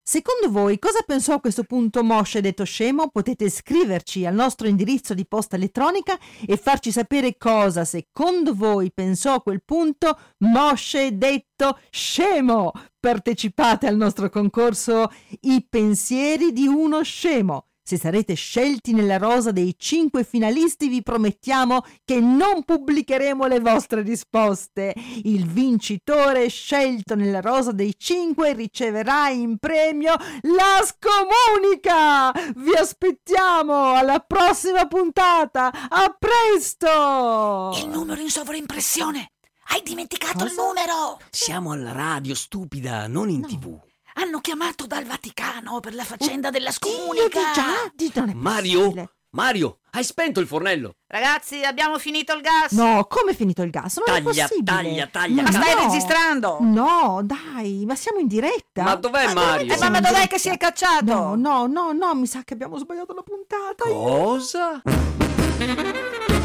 Secondo 0.08 0.48
voi 0.52 0.78
cosa 0.78 1.02
pensò 1.04 1.34
a 1.34 1.40
questo 1.40 1.64
punto 1.64 2.04
Moshe 2.04 2.40
detto 2.40 2.62
scemo? 2.62 3.08
Potete 3.08 3.50
scriverci 3.50 4.24
al 4.24 4.34
nostro 4.34 4.68
indirizzo 4.68 5.14
di 5.14 5.26
posta 5.26 5.56
elettronica 5.56 6.16
e 6.46 6.56
farci 6.56 6.92
sapere 6.92 7.36
cosa 7.36 7.84
secondo 7.84 8.54
voi 8.54 8.92
pensò 8.92 9.34
a 9.34 9.42
quel 9.42 9.64
punto 9.64 10.16
Moshe 10.38 11.18
detto 11.18 11.80
scemo. 11.90 12.70
Partecipate 13.00 13.88
al 13.88 13.96
nostro 13.96 14.30
concorso 14.30 15.10
I 15.40 15.66
pensieri 15.68 16.52
di 16.52 16.68
uno 16.68 17.02
scemo. 17.02 17.66
Se 17.88 17.96
sarete 17.98 18.34
scelti 18.34 18.92
nella 18.92 19.16
rosa 19.16 19.52
dei 19.52 19.76
cinque 19.78 20.24
finalisti 20.24 20.88
vi 20.88 21.04
promettiamo 21.04 21.84
che 22.04 22.18
non 22.18 22.64
pubblicheremo 22.64 23.46
le 23.46 23.60
vostre 23.60 24.02
risposte. 24.02 24.92
Il 25.22 25.46
vincitore 25.46 26.48
scelto 26.48 27.14
nella 27.14 27.40
rosa 27.40 27.70
dei 27.70 27.94
cinque 27.96 28.54
riceverà 28.54 29.28
in 29.28 29.58
premio 29.58 30.14
la 30.42 30.84
scomunica. 30.84 32.32
Vi 32.56 32.74
aspettiamo 32.74 33.92
alla 33.94 34.18
prossima 34.18 34.88
puntata. 34.88 35.70
A 35.88 36.12
presto! 36.18 37.70
Il 37.84 37.88
numero 37.88 38.20
in 38.20 38.30
sovraimpressione! 38.30 39.30
Hai 39.68 39.82
dimenticato 39.84 40.42
il 40.42 40.50
Cosa? 40.50 40.60
numero! 40.60 41.18
Siamo 41.30 41.70
alla 41.70 41.92
radio, 41.92 42.34
stupida, 42.34 43.06
non 43.06 43.28
in 43.30 43.42
No. 43.42 43.46
tv. 43.46 43.80
Hanno 44.18 44.40
chiamato 44.40 44.86
dal 44.86 45.04
Vaticano 45.04 45.80
per 45.80 45.94
la 45.94 46.02
faccenda 46.02 46.48
della 46.48 46.70
scomunica! 46.70 47.38
di 47.38 47.44
già, 47.54 47.92
di 47.94 48.10
è 48.14 48.32
Mario? 48.34 49.10
Mario, 49.32 49.80
hai 49.90 50.02
spento 50.04 50.40
il 50.40 50.46
fornello? 50.46 50.94
Ragazzi, 51.06 51.62
abbiamo 51.62 51.98
finito 51.98 52.32
il 52.32 52.40
gas. 52.40 52.72
No, 52.72 53.04
come 53.04 53.32
è 53.32 53.34
finito 53.34 53.60
il 53.60 53.68
gas? 53.68 53.98
Non 53.98 54.06
è 54.16 54.22
Taglia, 54.22 54.46
possibile. 54.46 54.64
taglia, 54.64 55.06
taglia, 55.08 55.42
Ma 55.42 55.50
Ma 55.50 55.60
stai 55.62 55.74
no. 55.74 55.82
registrando? 55.82 56.56
No, 56.62 57.20
dai, 57.24 57.84
ma 57.86 57.94
siamo 57.94 58.18
in 58.20 58.26
diretta. 58.26 58.84
Ma 58.84 58.94
dov'è 58.94 59.34
Mario? 59.34 59.74
Eh, 59.74 59.78
ma, 59.78 59.90
ma 59.90 60.00
dov'è 60.00 60.26
che 60.28 60.38
si 60.38 60.48
è 60.48 60.56
cacciato? 60.56 61.04
No, 61.04 61.34
no, 61.34 61.66
no, 61.66 61.92
no, 61.92 62.14
mi 62.14 62.26
sa 62.26 62.42
che 62.42 62.54
abbiamo 62.54 62.78
sbagliato 62.78 63.12
la 63.12 63.22
puntata. 63.22 63.84
Cosa? 63.84 64.80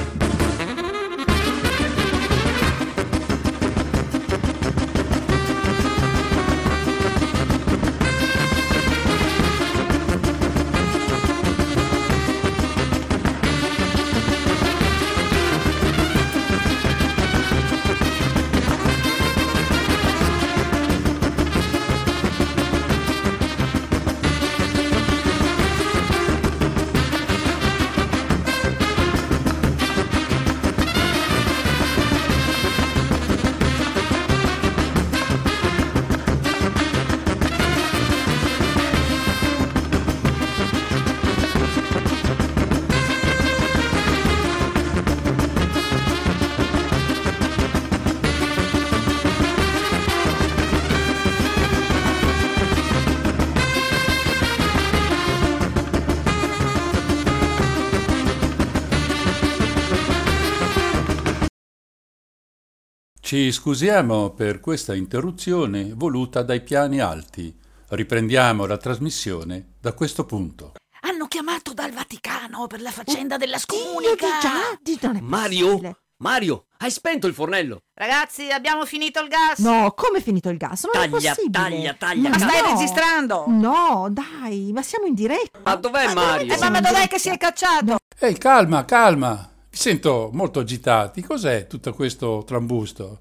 Ci 63.32 63.50
scusiamo 63.54 64.32
per 64.32 64.60
questa 64.60 64.94
interruzione 64.94 65.94
voluta 65.96 66.42
dai 66.42 66.60
piani 66.60 67.00
alti. 67.00 67.58
Riprendiamo 67.88 68.66
la 68.66 68.76
trasmissione 68.76 69.76
da 69.80 69.94
questo 69.94 70.26
punto. 70.26 70.74
Hanno 71.04 71.28
chiamato 71.28 71.72
dal 71.74 71.94
Vaticano 71.94 72.68
per 72.68 72.82
la 72.82 72.92
faccenda 72.92 73.38
della 73.38 73.58
scomunica. 73.58 74.26
di 74.26 74.32
già, 74.42 74.78
di- 74.82 75.00
non 75.02 75.16
è 75.16 75.22
Mario? 75.22 75.80
Mario, 76.18 76.66
hai 76.80 76.92
spento 76.92 77.26
il 77.26 77.34
fornello? 77.34 77.78
Ragazzi, 77.94 78.50
abbiamo 78.50 78.86
finito 78.86 79.22
il 79.22 79.30
gas. 79.30 79.60
No, 79.60 79.94
come 79.96 80.18
è 80.18 80.22
finito 80.22 80.50
il 80.50 80.58
gas? 80.58 80.84
Non 80.84 80.92
Taglia, 80.92 81.32
è 81.32 81.36
possibile. 81.36 81.52
taglia, 81.52 81.94
taglia, 81.94 82.30
Ma 82.32 82.38
stai 82.38 82.62
no. 82.62 82.68
registrando? 82.74 83.46
No, 83.48 84.08
dai, 84.12 84.72
ma 84.74 84.82
siamo 84.82 85.06
in 85.06 85.14
diretta. 85.14 85.58
Ma 85.64 85.76
dov'è 85.76 86.14
Mario? 86.14 86.54
Eh, 86.54 86.58
ma, 86.58 86.70
ma 86.70 86.82
dov'è 86.82 87.08
che 87.08 87.18
si 87.18 87.30
è 87.30 87.38
cacciato? 87.38 87.96
Ehi, 88.20 88.38
calma, 88.38 88.84
calma. 88.84 89.51
Vi 89.72 89.78
sento 89.78 90.30
molto 90.34 90.60
agitati. 90.60 91.22
Cos'è 91.22 91.66
tutto 91.66 91.94
questo 91.94 92.44
trambusto? 92.46 93.20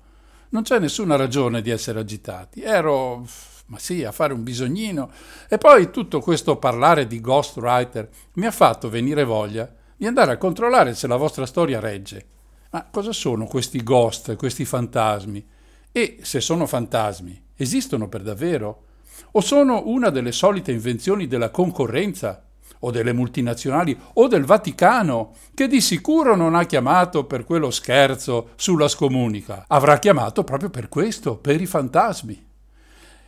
Non 0.49 0.65
c'è 0.65 0.81
nessuna 0.81 1.15
ragione 1.15 1.63
di 1.63 1.71
essere 1.71 2.01
agitati. 2.01 2.61
Ero, 2.61 3.25
ma 3.67 3.79
sì, 3.79 4.03
a 4.03 4.11
fare 4.11 4.33
un 4.33 4.43
bisognino. 4.43 5.13
E 5.49 5.59
poi 5.59 5.93
tutto 5.93 6.19
questo 6.19 6.57
parlare 6.57 7.07
di 7.07 7.21
ghostwriter 7.21 8.09
mi 8.33 8.47
ha 8.47 8.51
fatto 8.51 8.89
venire 8.89 9.23
voglia 9.23 9.73
di 9.97 10.09
andare 10.09 10.33
a 10.33 10.39
controllare 10.39 10.93
se 10.97 11.07
la 11.07 11.15
vostra 11.15 11.47
storia 11.47 11.79
regge. 11.79 12.27
Ma 12.71 12.85
cosa 12.91 13.13
sono 13.13 13.47
questi 13.47 13.81
ghost, 13.85 14.35
questi 14.35 14.65
fantasmi? 14.65 15.47
E 15.93 16.19
se 16.23 16.41
sono 16.41 16.67
fantasmi, 16.67 17.45
esistono 17.55 18.09
per 18.09 18.23
davvero? 18.23 18.87
O 19.33 19.41
sono 19.41 19.85
una 19.87 20.11
delle 20.11 20.33
solite 20.33 20.73
invenzioni 20.73 21.29
della 21.29 21.51
concorrenza? 21.51 22.50
O 22.81 22.90
delle 22.90 23.12
multinazionali? 23.12 23.99
O 24.14 24.27
del 24.27 24.45
Vaticano, 24.45 25.35
che 25.55 25.69
di 25.69 25.81
sicuro 25.81 26.35
non 26.35 26.55
ha 26.55 26.64
chiamato 26.64 27.25
per 27.25 27.45
quello 27.45 27.71
scherzo 27.71 28.51
sulla 28.57 28.88
scomunica? 28.88 29.64
Avrà 29.69 29.99
chiamato 29.99 30.45
proprio 30.45 30.71
per 30.71 30.88
questo, 30.88 31.37
per 31.37 31.61
i 31.61 31.66
fantasmi. 31.66 32.49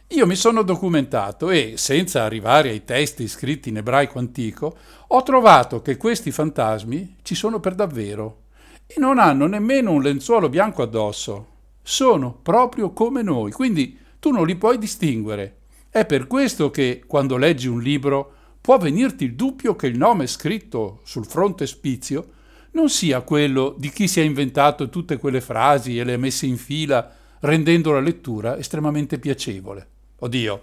Io 0.09 0.27
mi 0.27 0.35
sono 0.35 0.62
documentato 0.62 1.49
e, 1.49 1.75
senza 1.77 2.23
arrivare 2.23 2.69
ai 2.69 2.85
testi 2.85 3.27
scritti 3.29 3.71
in 3.71 3.79
ebraico 3.79 4.19
antico, 4.19 4.77
ho 5.07 5.23
trovato 5.23 5.81
che 5.81 5.97
questi 5.97 6.31
fantasmi 6.31 7.17
ci 7.23 7.35
sono 7.35 7.61
per 7.61 7.75
davvero 7.75 8.41
e 8.87 8.97
non 8.99 9.19
hanno 9.19 9.47
nemmeno 9.47 9.93
un 9.93 10.03
lenzuolo 10.03 10.51
bianco 10.51 10.83
addosso. 10.83 11.47
Sono 11.83 12.38
proprio 12.43 12.93
come 12.93 13.23
noi, 13.23 13.53
quindi 13.53 13.99
tu 14.19 14.31
non 14.31 14.47
li 14.47 14.57
puoi 14.57 14.77
distinguere. 14.77 15.61
È 15.88 16.05
per 16.05 16.27
questo 16.27 16.71
che, 16.71 17.03
quando 17.07 17.38
leggi 17.38 17.69
un 17.69 17.81
libro, 17.81 18.35
può 18.62 18.79
venirti 18.79 19.25
il 19.25 19.35
dubbio 19.35 19.75
che 19.75 19.88
il 19.88 19.98
nome 19.98 20.29
scritto 20.29 21.01
sul 21.03 21.27
frontespizio 21.27 22.31
non 22.70 22.88
sia 22.88 23.20
quello 23.22 23.75
di 23.77 23.90
chi 23.90 24.07
si 24.07 24.20
è 24.20 24.22
inventato 24.22 24.88
tutte 24.88 25.18
quelle 25.18 25.40
frasi 25.40 25.98
e 25.98 26.05
le 26.05 26.14
ha 26.14 26.18
messe 26.18 26.46
in 26.46 26.57
fila, 26.57 27.12
rendendo 27.40 27.90
la 27.90 28.01
lettura 28.01 28.57
estremamente 28.57 29.18
piacevole. 29.18 29.88
Oddio, 30.20 30.62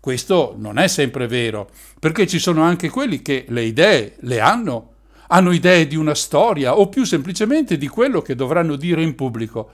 questo 0.00 0.54
non 0.56 0.78
è 0.78 0.88
sempre 0.88 1.26
vero, 1.26 1.68
perché 2.00 2.26
ci 2.26 2.38
sono 2.38 2.62
anche 2.62 2.88
quelli 2.88 3.20
che 3.20 3.44
le 3.48 3.64
idee 3.64 4.16
le 4.20 4.40
hanno, 4.40 4.92
hanno 5.28 5.52
idee 5.52 5.86
di 5.86 5.94
una 5.94 6.14
storia 6.14 6.78
o 6.78 6.88
più 6.88 7.04
semplicemente 7.04 7.76
di 7.76 7.86
quello 7.86 8.22
che 8.22 8.34
dovranno 8.34 8.76
dire 8.76 9.02
in 9.02 9.14
pubblico, 9.14 9.70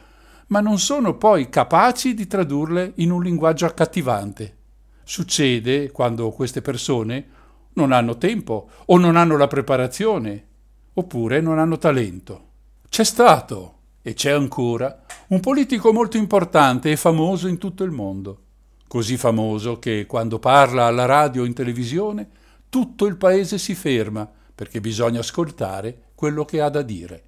ma 0.48 0.60
non 0.60 0.80
sono 0.80 1.16
poi 1.16 1.48
capaci 1.48 2.12
di 2.12 2.26
tradurle 2.26 2.94
in 2.96 3.12
un 3.12 3.22
linguaggio 3.22 3.66
accattivante. 3.66 4.56
Succede 5.04 5.90
quando 5.90 6.30
queste 6.30 6.60
persone 6.60 7.40
non 7.74 7.92
hanno 7.92 8.18
tempo 8.18 8.68
o 8.86 8.98
non 8.98 9.16
hanno 9.16 9.36
la 9.36 9.46
preparazione 9.46 10.46
oppure 10.94 11.40
non 11.40 11.58
hanno 11.58 11.78
talento. 11.78 12.48
C'è 12.88 13.04
stato 13.04 13.78
e 14.02 14.14
c'è 14.14 14.30
ancora 14.30 15.04
un 15.28 15.40
politico 15.40 15.92
molto 15.92 16.16
importante 16.16 16.90
e 16.90 16.96
famoso 16.96 17.48
in 17.48 17.58
tutto 17.58 17.84
il 17.84 17.90
mondo, 17.90 18.40
così 18.88 19.16
famoso 19.16 19.78
che 19.78 20.04
quando 20.06 20.38
parla 20.38 20.86
alla 20.86 21.06
radio 21.06 21.42
o 21.42 21.46
in 21.46 21.54
televisione 21.54 22.28
tutto 22.68 23.06
il 23.06 23.16
paese 23.16 23.58
si 23.58 23.74
ferma 23.74 24.28
perché 24.54 24.80
bisogna 24.80 25.20
ascoltare 25.20 26.10
quello 26.14 26.44
che 26.44 26.60
ha 26.60 26.68
da 26.68 26.82
dire. 26.82 27.24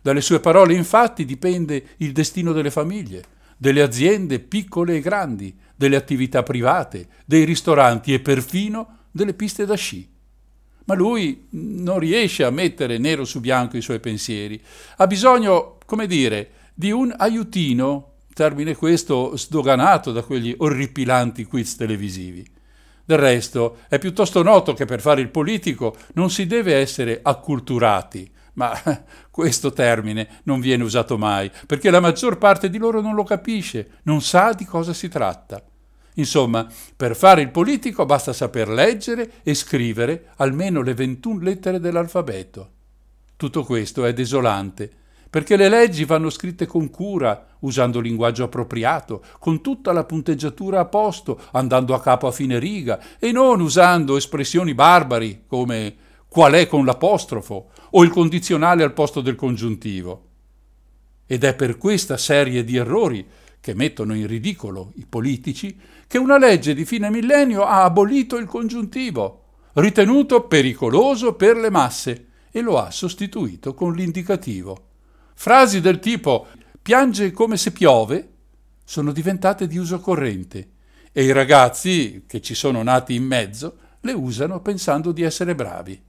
Dalle 0.00 0.20
sue 0.20 0.40
parole 0.40 0.74
infatti 0.74 1.24
dipende 1.24 1.88
il 1.98 2.12
destino 2.12 2.52
delle 2.52 2.70
famiglie, 2.70 3.24
delle 3.56 3.82
aziende 3.82 4.38
piccole 4.38 4.96
e 4.96 5.00
grandi, 5.00 5.56
delle 5.74 5.96
attività 5.96 6.42
private, 6.42 7.08
dei 7.24 7.44
ristoranti 7.44 8.14
e 8.14 8.20
perfino 8.20 8.97
delle 9.18 9.34
piste 9.34 9.66
da 9.66 9.74
sci. 9.74 10.08
Ma 10.84 10.94
lui 10.94 11.48
non 11.50 11.98
riesce 11.98 12.44
a 12.44 12.50
mettere 12.50 12.96
nero 12.98 13.24
su 13.24 13.40
bianco 13.40 13.76
i 13.76 13.82
suoi 13.82 13.98
pensieri. 14.00 14.62
Ha 14.96 15.06
bisogno, 15.06 15.78
come 15.84 16.06
dire, 16.06 16.50
di 16.72 16.92
un 16.92 17.12
aiutino, 17.14 18.12
termine 18.32 18.76
questo 18.76 19.36
sdoganato 19.36 20.12
da 20.12 20.22
quegli 20.22 20.54
orripilanti 20.56 21.44
quiz 21.44 21.74
televisivi. 21.74 22.46
Del 23.04 23.18
resto 23.18 23.78
è 23.88 23.98
piuttosto 23.98 24.42
noto 24.42 24.72
che 24.74 24.84
per 24.84 25.00
fare 25.00 25.20
il 25.20 25.30
politico 25.30 25.96
non 26.14 26.30
si 26.30 26.46
deve 26.46 26.76
essere 26.76 27.18
acculturati, 27.20 28.30
ma 28.54 28.72
questo 29.30 29.72
termine 29.72 30.40
non 30.44 30.60
viene 30.60 30.84
usato 30.84 31.18
mai, 31.18 31.50
perché 31.66 31.90
la 31.90 32.00
maggior 32.00 32.38
parte 32.38 32.70
di 32.70 32.78
loro 32.78 33.00
non 33.00 33.14
lo 33.14 33.24
capisce, 33.24 33.98
non 34.04 34.22
sa 34.22 34.52
di 34.52 34.64
cosa 34.64 34.92
si 34.92 35.08
tratta. 35.08 35.62
Insomma, 36.18 36.66
per 36.96 37.16
fare 37.16 37.42
il 37.42 37.50
politico 37.50 38.04
basta 38.04 38.32
saper 38.32 38.68
leggere 38.68 39.34
e 39.42 39.54
scrivere 39.54 40.30
almeno 40.36 40.82
le 40.82 40.94
21 40.94 41.40
lettere 41.40 41.80
dell'alfabeto. 41.80 42.70
Tutto 43.36 43.62
questo 43.64 44.04
è 44.04 44.12
desolante, 44.12 44.90
perché 45.30 45.56
le 45.56 45.68
leggi 45.68 46.04
vanno 46.04 46.28
scritte 46.28 46.66
con 46.66 46.90
cura, 46.90 47.46
usando 47.60 48.00
linguaggio 48.00 48.44
appropriato, 48.44 49.22
con 49.38 49.60
tutta 49.60 49.92
la 49.92 50.04
punteggiatura 50.04 50.80
a 50.80 50.86
posto, 50.86 51.40
andando 51.52 51.94
a 51.94 52.00
capo 52.00 52.26
a 52.26 52.32
fine 52.32 52.58
riga, 52.58 52.98
e 53.18 53.30
non 53.30 53.60
usando 53.60 54.16
espressioni 54.16 54.74
barbari 54.74 55.44
come 55.46 55.94
qual 56.28 56.54
è 56.54 56.66
con 56.66 56.84
l'apostrofo 56.84 57.70
o 57.90 58.02
il 58.02 58.10
condizionale 58.10 58.82
al 58.82 58.92
posto 58.92 59.20
del 59.20 59.36
congiuntivo. 59.36 60.24
Ed 61.26 61.44
è 61.44 61.54
per 61.54 61.78
questa 61.78 62.16
serie 62.16 62.64
di 62.64 62.76
errori 62.76 63.24
che 63.68 63.74
mettono 63.74 64.14
in 64.14 64.26
ridicolo 64.26 64.92
i 64.94 65.04
politici 65.06 65.78
che 66.06 66.16
una 66.16 66.38
legge 66.38 66.72
di 66.72 66.86
fine 66.86 67.10
millennio 67.10 67.66
ha 67.66 67.84
abolito 67.84 68.38
il 68.38 68.46
congiuntivo, 68.46 69.42
ritenuto 69.74 70.44
pericoloso 70.44 71.34
per 71.34 71.58
le 71.58 71.68
masse, 71.68 72.28
e 72.50 72.62
lo 72.62 72.78
ha 72.78 72.90
sostituito 72.90 73.74
con 73.74 73.92
l'indicativo. 73.92 74.86
Frasi 75.34 75.82
del 75.82 75.98
tipo 75.98 76.46
piange 76.80 77.30
come 77.30 77.58
se 77.58 77.72
piove 77.72 78.28
sono 78.84 79.12
diventate 79.12 79.66
di 79.66 79.76
uso 79.76 80.00
corrente 80.00 80.70
e 81.12 81.24
i 81.24 81.32
ragazzi, 81.32 82.24
che 82.26 82.40
ci 82.40 82.54
sono 82.54 82.82
nati 82.82 83.14
in 83.14 83.24
mezzo, 83.24 83.76
le 84.00 84.12
usano 84.12 84.62
pensando 84.62 85.12
di 85.12 85.20
essere 85.20 85.54
bravi. 85.54 86.00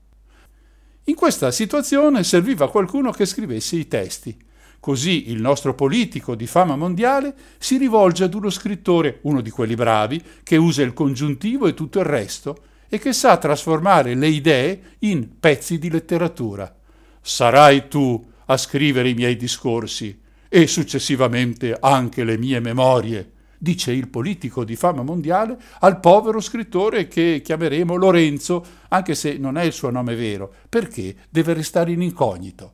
In 1.04 1.14
questa 1.14 1.50
situazione 1.50 2.24
serviva 2.24 2.70
qualcuno 2.70 3.10
che 3.10 3.26
scrivesse 3.26 3.76
i 3.76 3.86
testi. 3.86 4.48
Così 4.80 5.30
il 5.30 5.42
nostro 5.42 5.74
politico 5.74 6.34
di 6.34 6.46
fama 6.46 6.74
mondiale 6.74 7.34
si 7.58 7.76
rivolge 7.76 8.24
ad 8.24 8.32
uno 8.32 8.48
scrittore, 8.48 9.18
uno 9.22 9.42
di 9.42 9.50
quelli 9.50 9.74
bravi, 9.74 10.22
che 10.42 10.56
usa 10.56 10.80
il 10.82 10.94
congiuntivo 10.94 11.66
e 11.66 11.74
tutto 11.74 11.98
il 11.98 12.06
resto, 12.06 12.62
e 12.88 12.98
che 12.98 13.12
sa 13.12 13.36
trasformare 13.36 14.14
le 14.14 14.28
idee 14.28 14.80
in 15.00 15.38
pezzi 15.38 15.78
di 15.78 15.90
letteratura. 15.90 16.74
Sarai 17.20 17.88
tu 17.88 18.26
a 18.46 18.56
scrivere 18.56 19.10
i 19.10 19.14
miei 19.14 19.36
discorsi 19.36 20.18
e 20.48 20.66
successivamente 20.66 21.76
anche 21.78 22.24
le 22.24 22.38
mie 22.38 22.58
memorie, 22.58 23.32
dice 23.58 23.92
il 23.92 24.08
politico 24.08 24.64
di 24.64 24.76
fama 24.76 25.02
mondiale 25.02 25.58
al 25.80 26.00
povero 26.00 26.40
scrittore 26.40 27.06
che 27.06 27.42
chiameremo 27.44 27.94
Lorenzo, 27.96 28.64
anche 28.88 29.14
se 29.14 29.36
non 29.36 29.58
è 29.58 29.62
il 29.62 29.72
suo 29.72 29.90
nome 29.90 30.14
vero, 30.14 30.50
perché 30.70 31.14
deve 31.28 31.52
restare 31.52 31.92
in 31.92 32.00
incognito. 32.00 32.72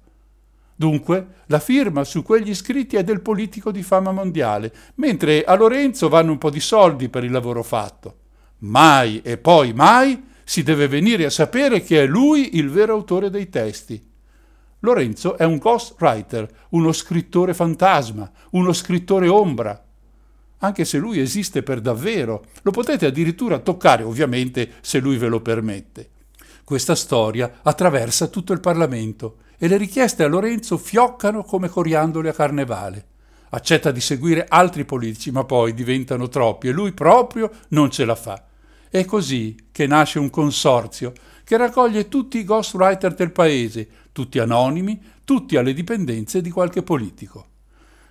Dunque, 0.79 1.27
la 1.47 1.59
firma 1.59 2.05
su 2.05 2.22
quegli 2.22 2.55
scritti 2.55 2.97
è 2.97 3.03
del 3.03 3.22
politico 3.22 3.70
di 3.72 3.83
fama 3.83 4.12
mondiale, 4.12 4.70
mentre 4.97 5.43
a 5.43 5.55
Lorenzo 5.55 6.11
vanno 6.11 6.33
un 6.33 6.39
po' 6.39 6.51
di 6.51 6.61
soldi 6.61 7.09
per 7.09 7.24
il 7.24 7.31
lavoro 7.31 7.62
fatto. 7.62 8.18
Mai 8.59 9.22
e 9.22 9.39
poi 9.39 9.72
mai 9.72 10.22
si 10.45 10.62
deve 10.62 10.87
venire 10.87 11.24
a 11.24 11.31
sapere 11.31 11.83
che 11.83 12.03
è 12.03 12.07
lui 12.07 12.57
il 12.59 12.68
vero 12.68 12.93
autore 12.93 13.31
dei 13.31 13.49
testi. 13.49 14.01
Lorenzo 14.81 15.39
è 15.39 15.45
un 15.45 15.57
ghostwriter, 15.57 16.66
uno 16.70 16.93
scrittore 16.93 17.55
fantasma, 17.55 18.31
uno 18.51 18.74
scrittore 18.74 19.29
ombra. 19.29 19.83
Anche 20.59 20.85
se 20.85 20.99
lui 20.99 21.20
esiste 21.20 21.62
per 21.62 21.81
davvero, 21.81 22.45
lo 22.62 22.70
potete 22.70 23.07
addirittura 23.07 23.59
toccare, 23.61 24.03
ovviamente, 24.03 24.74
se 24.83 24.99
lui 24.99 25.16
ve 25.16 25.29
lo 25.29 25.41
permette. 25.41 26.11
Questa 26.64 26.95
storia 26.95 27.61
attraversa 27.62 28.27
tutto 28.27 28.53
il 28.53 28.61
Parlamento 28.61 29.39
e 29.59 29.69
le 29.69 29.77
richieste 29.77 30.23
a 30.23 30.29
Lorenzo 30.29 30.77
fioccano 30.77 31.43
come 31.43 31.69
coriandoli 31.69 32.29
a 32.29 32.33
carnevale. 32.33 33.07
Accetta 33.51 33.91
di 33.91 34.01
seguire 34.01 34.47
altri 34.49 34.85
politici, 34.85 35.31
ma 35.31 35.45
poi 35.45 35.73
diventano 35.73 36.29
troppi 36.29 36.69
e 36.69 36.73
lui 36.73 36.93
proprio 36.93 37.51
non 37.69 37.91
ce 37.91 38.05
la 38.05 38.15
fa. 38.15 38.45
È 38.89 39.05
così 39.05 39.57
che 39.73 39.87
nasce 39.87 40.19
un 40.19 40.31
consorzio 40.31 41.13
che 41.45 41.57
raccoglie 41.57 42.09
tutti 42.09 42.39
i 42.39 42.45
ghostwriter 42.45 43.15
del 43.15 43.33
paese, 43.33 43.89
tutti 44.13 44.39
anonimi, 44.39 45.01
tutti 45.25 45.57
alle 45.57 45.73
dipendenze 45.73 46.41
di 46.41 46.51
qualche 46.51 46.83
politico. 46.83 47.47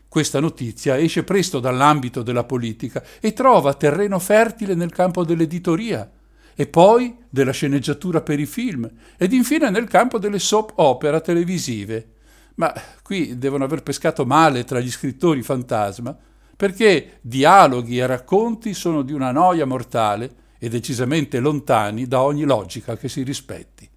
Questa 0.07 0.39
notizia 0.39 0.97
esce 0.97 1.23
presto 1.23 1.59
dall'ambito 1.59 2.21
della 2.21 2.45
politica 2.45 3.03
e 3.19 3.33
trova 3.33 3.73
terreno 3.73 4.19
fertile 4.19 4.73
nel 4.73 4.91
campo 4.91 5.25
dell'editoria, 5.25 6.09
e 6.55 6.67
poi 6.67 7.15
della 7.29 7.51
sceneggiatura 7.51 8.21
per 8.21 8.39
i 8.39 8.45
film, 8.45 8.89
ed 9.17 9.33
infine 9.33 9.69
nel 9.69 9.87
campo 9.87 10.17
delle 10.17 10.39
soap 10.39 10.73
opera 10.75 11.19
televisive. 11.19 12.13
Ma 12.55 12.73
qui 13.03 13.37
devono 13.37 13.65
aver 13.65 13.83
pescato 13.83 14.25
male 14.25 14.63
tra 14.63 14.79
gli 14.79 14.89
scrittori 14.89 15.43
fantasma, 15.43 16.17
perché 16.55 17.19
dialoghi 17.21 17.99
e 17.99 18.05
racconti 18.05 18.73
sono 18.73 19.01
di 19.01 19.11
una 19.11 19.31
noia 19.31 19.65
mortale 19.65 20.43
e 20.57 20.69
decisamente 20.69 21.39
lontani 21.39 22.07
da 22.07 22.21
ogni 22.21 22.43
logica 22.43 22.95
che 22.95 23.09
si 23.09 23.23
rispetti. 23.23 23.89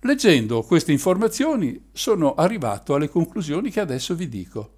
Leggendo 0.00 0.62
queste 0.62 0.92
informazioni 0.92 1.88
sono 1.92 2.34
arrivato 2.34 2.94
alle 2.94 3.10
conclusioni 3.10 3.70
che 3.70 3.80
adesso 3.80 4.14
vi 4.14 4.28
dico. 4.28 4.76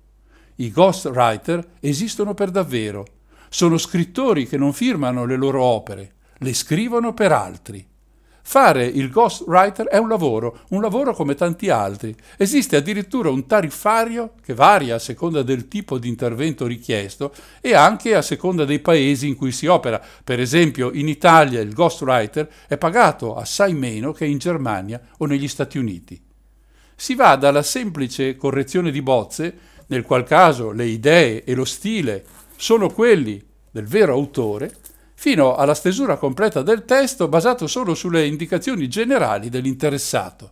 I 0.56 0.72
ghostwriter 0.72 1.74
esistono 1.78 2.34
per 2.34 2.50
davvero. 2.50 3.06
Sono 3.48 3.78
scrittori 3.78 4.48
che 4.48 4.56
non 4.56 4.72
firmano 4.72 5.24
le 5.24 5.36
loro 5.36 5.62
opere, 5.62 6.14
le 6.42 6.54
scrivono 6.54 7.12
per 7.12 7.32
altri. 7.32 7.86
Fare 8.42 8.84
il 8.84 9.10
ghostwriter 9.10 9.86
è 9.86 9.98
un 9.98 10.08
lavoro, 10.08 10.60
un 10.70 10.80
lavoro 10.80 11.14
come 11.14 11.34
tanti 11.34 11.68
altri. 11.68 12.16
Esiste 12.36 12.76
addirittura 12.76 13.28
un 13.28 13.46
tariffario 13.46 14.32
che 14.42 14.54
varia 14.54 14.96
a 14.96 14.98
seconda 14.98 15.42
del 15.42 15.68
tipo 15.68 15.98
di 15.98 16.08
intervento 16.08 16.66
richiesto 16.66 17.32
e 17.60 17.74
anche 17.74 18.14
a 18.14 18.22
seconda 18.22 18.64
dei 18.64 18.80
paesi 18.80 19.28
in 19.28 19.36
cui 19.36 19.52
si 19.52 19.66
opera. 19.66 20.02
Per 20.24 20.40
esempio, 20.40 20.90
in 20.92 21.08
Italia 21.08 21.60
il 21.60 21.74
ghostwriter 21.74 22.48
è 22.66 22.76
pagato 22.78 23.36
assai 23.36 23.74
meno 23.74 24.12
che 24.12 24.24
in 24.24 24.38
Germania 24.38 25.00
o 25.18 25.26
negli 25.26 25.46
Stati 25.46 25.78
Uniti. 25.78 26.20
Si 26.96 27.14
va 27.14 27.36
dalla 27.36 27.62
semplice 27.62 28.36
correzione 28.36 28.90
di 28.90 29.02
bozze, 29.02 29.58
nel 29.86 30.02
qual 30.02 30.24
caso 30.24 30.70
le 30.70 30.86
idee 30.86 31.44
e 31.44 31.54
lo 31.54 31.64
stile 31.64 32.24
sono 32.56 32.90
quelli 32.90 33.40
del 33.70 33.86
vero 33.86 34.12
autore, 34.12 34.74
fino 35.20 35.54
alla 35.54 35.74
stesura 35.74 36.16
completa 36.16 36.62
del 36.62 36.86
testo 36.86 37.28
basato 37.28 37.66
solo 37.66 37.94
sulle 37.94 38.24
indicazioni 38.24 38.88
generali 38.88 39.50
dell'interessato. 39.50 40.50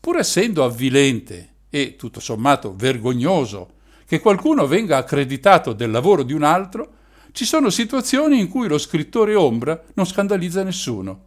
Pur 0.00 0.18
essendo 0.18 0.64
avvilente 0.64 1.50
e, 1.70 1.94
tutto 1.94 2.18
sommato, 2.18 2.74
vergognoso 2.74 3.74
che 4.04 4.18
qualcuno 4.18 4.66
venga 4.66 4.96
accreditato 4.96 5.72
del 5.72 5.92
lavoro 5.92 6.24
di 6.24 6.32
un 6.32 6.42
altro, 6.42 6.92
ci 7.30 7.44
sono 7.44 7.70
situazioni 7.70 8.40
in 8.40 8.48
cui 8.48 8.66
lo 8.66 8.78
scrittore 8.78 9.36
ombra 9.36 9.80
non 9.94 10.06
scandalizza 10.06 10.64
nessuno. 10.64 11.22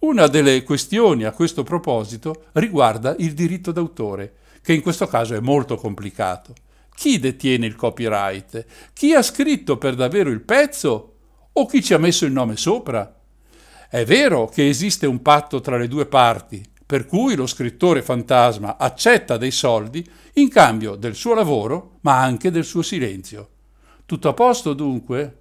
Una 0.00 0.26
delle 0.26 0.64
questioni 0.64 1.22
a 1.22 1.30
questo 1.30 1.62
proposito 1.62 2.46
riguarda 2.54 3.14
il 3.20 3.34
diritto 3.34 3.70
d'autore, 3.70 4.34
che 4.62 4.72
in 4.72 4.82
questo 4.82 5.06
caso 5.06 5.36
è 5.36 5.40
molto 5.40 5.76
complicato. 5.76 6.54
Chi 6.92 7.20
detiene 7.20 7.66
il 7.66 7.76
copyright? 7.76 8.66
Chi 8.92 9.14
ha 9.14 9.22
scritto 9.22 9.78
per 9.78 9.94
davvero 9.94 10.28
il 10.28 10.40
pezzo 10.40 11.11
o 11.54 11.66
chi 11.66 11.82
ci 11.82 11.94
ha 11.94 11.98
messo 11.98 12.24
il 12.24 12.32
nome 12.32 12.56
sopra? 12.56 13.14
È 13.88 14.04
vero 14.04 14.46
che 14.46 14.68
esiste 14.68 15.06
un 15.06 15.20
patto 15.20 15.60
tra 15.60 15.76
le 15.76 15.88
due 15.88 16.06
parti, 16.06 16.64
per 16.86 17.06
cui 17.06 17.34
lo 17.34 17.46
scrittore 17.46 18.02
fantasma 18.02 18.76
accetta 18.78 19.36
dei 19.36 19.50
soldi 19.50 20.06
in 20.34 20.48
cambio 20.48 20.94
del 20.94 21.14
suo 21.14 21.34
lavoro, 21.34 21.98
ma 22.00 22.20
anche 22.20 22.50
del 22.50 22.64
suo 22.64 22.82
silenzio. 22.82 23.48
Tutto 24.06 24.28
a 24.28 24.32
posto 24.32 24.72
dunque? 24.72 25.36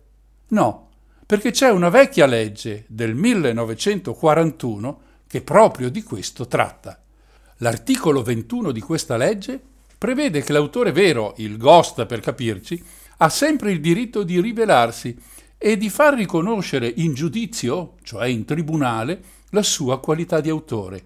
No, 0.50 0.90
perché 1.26 1.52
c'è 1.52 1.70
una 1.70 1.90
vecchia 1.90 2.26
legge 2.26 2.84
del 2.88 3.16
1941 3.16 5.02
che 5.28 5.42
proprio 5.42 5.90
di 5.90 6.04
questo 6.04 6.46
tratta. 6.48 7.02
L'articolo 7.58 8.22
21 8.22 8.72
di 8.72 8.82
questa 8.82 9.16
legge 9.16 9.62
prevede 9.98 10.42
che 10.42 10.52
l'autore 10.52 10.92
vero, 10.92 11.36
il 11.38 11.56
ghost 11.56 12.06
per 12.06 12.20
capirci, 12.20 12.84
ha 13.18 13.30
sempre 13.30 13.72
il 13.72 13.80
diritto 13.80 14.24
di 14.24 14.42
rivelarsi 14.42 15.18
e 15.64 15.78
di 15.78 15.92
far 15.92 16.16
riconoscere 16.16 16.92
in 16.98 17.14
giudizio, 17.14 17.94
cioè 18.02 18.26
in 18.26 18.46
tribunale, 18.46 19.22
la 19.52 19.62
sua 19.62 20.00
qualità 20.00 20.42
di 20.42 20.50
autore. 20.50 21.04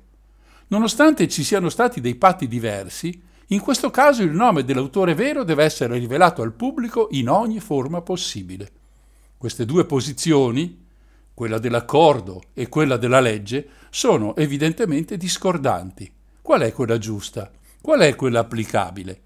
Nonostante 0.68 1.28
ci 1.28 1.44
siano 1.44 1.68
stati 1.68 2.00
dei 2.00 2.16
patti 2.16 2.48
diversi, 2.48 3.22
in 3.48 3.60
questo 3.60 3.92
caso 3.92 4.24
il 4.24 4.32
nome 4.32 4.64
dell'autore 4.64 5.14
vero 5.14 5.44
deve 5.44 5.66
essere 5.66 5.98
rivelato 5.98 6.42
al 6.42 6.54
pubblico 6.54 7.10
in 7.12 7.28
ogni 7.28 7.60
forma 7.60 8.02
possibile. 8.02 8.72
Queste 9.38 9.66
due 9.66 9.84
posizioni, 9.84 10.86
quella 11.34 11.60
dell'accordo 11.60 12.42
e 12.54 12.70
quella 12.70 12.96
della 12.96 13.20
legge, 13.20 13.68
sono 13.90 14.38
evidentemente 14.38 15.18
discordanti. 15.18 16.10
Qual 16.42 16.62
è 16.62 16.72
quella 16.72 16.98
giusta? 16.98 17.52
Qual 17.82 18.00
è 18.00 18.16
quella 18.16 18.40
applicabile? 18.40 19.20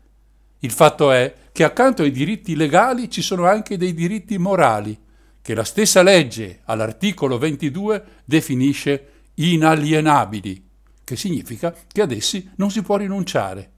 Il 0.62 0.72
fatto 0.72 1.12
è 1.12 1.36
che 1.52 1.64
accanto 1.64 2.02
ai 2.02 2.10
diritti 2.10 2.56
legali 2.56 3.12
ci 3.12 3.22
sono 3.22 3.46
anche 3.46 3.78
dei 3.78 3.94
diritti 3.94 4.36
morali, 4.40 5.00
che 5.42 5.54
la 5.54 5.64
stessa 5.64 6.02
legge 6.02 6.62
all'articolo 6.66 7.38
22 7.38 8.04
definisce 8.26 9.08
inalienabili, 9.36 10.68
che 11.04 11.16
significa 11.16 11.74
che 11.88 12.02
ad 12.02 12.12
essi 12.12 12.50
non 12.56 12.72
si 12.72 12.82
può 12.82 12.98
rinunciare. 12.98 13.72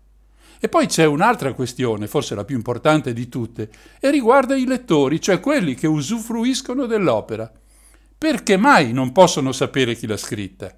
E 0.60 0.70
poi 0.70 0.86
c'è 0.86 1.06
un'altra 1.06 1.54
questione, 1.54 2.08
forse 2.08 2.36
la 2.36 2.46
più 2.46 2.56
importante 2.56 3.14
di 3.14 3.30
tutte, 3.30 3.70
e 4.00 4.12
riguarda 4.12 4.56
i 4.56 4.66
lettori, 4.66 5.20
cioè 5.20 5.40
quelli 5.40 5.74
che 5.74 5.88
usufruiscono 5.88 6.86
dell'opera. 6.86 7.52
Perché 8.18 8.58
mai 8.58 8.94
non 8.94 9.12
possono 9.12 9.52
sapere 9.52 9.96
chi 9.96 10.06
l'ha 10.06 10.18
scritta? 10.18 10.78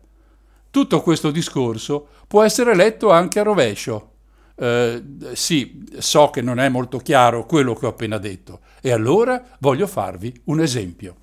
Tutto 0.70 1.02
questo 1.02 1.32
discorso 1.32 2.08
può 2.28 2.44
essere 2.44 2.76
letto 2.76 3.12
anche 3.12 3.40
a 3.40 3.44
rovescio, 3.44 4.13
eh, 4.56 5.04
sì, 5.34 5.84
so 5.98 6.30
che 6.30 6.42
non 6.42 6.60
è 6.60 6.70
molto 6.70 6.98
chiaro 6.98 7.46
quello 7.46 7.74
che 7.74 7.86
ho 7.86 7.90
appena 7.90 8.18
detto 8.18 8.62
e 8.82 8.92
allora 8.92 9.44
voglio 9.60 9.88
farvi 9.88 10.34
un 10.46 10.60
esempio. 10.60 11.16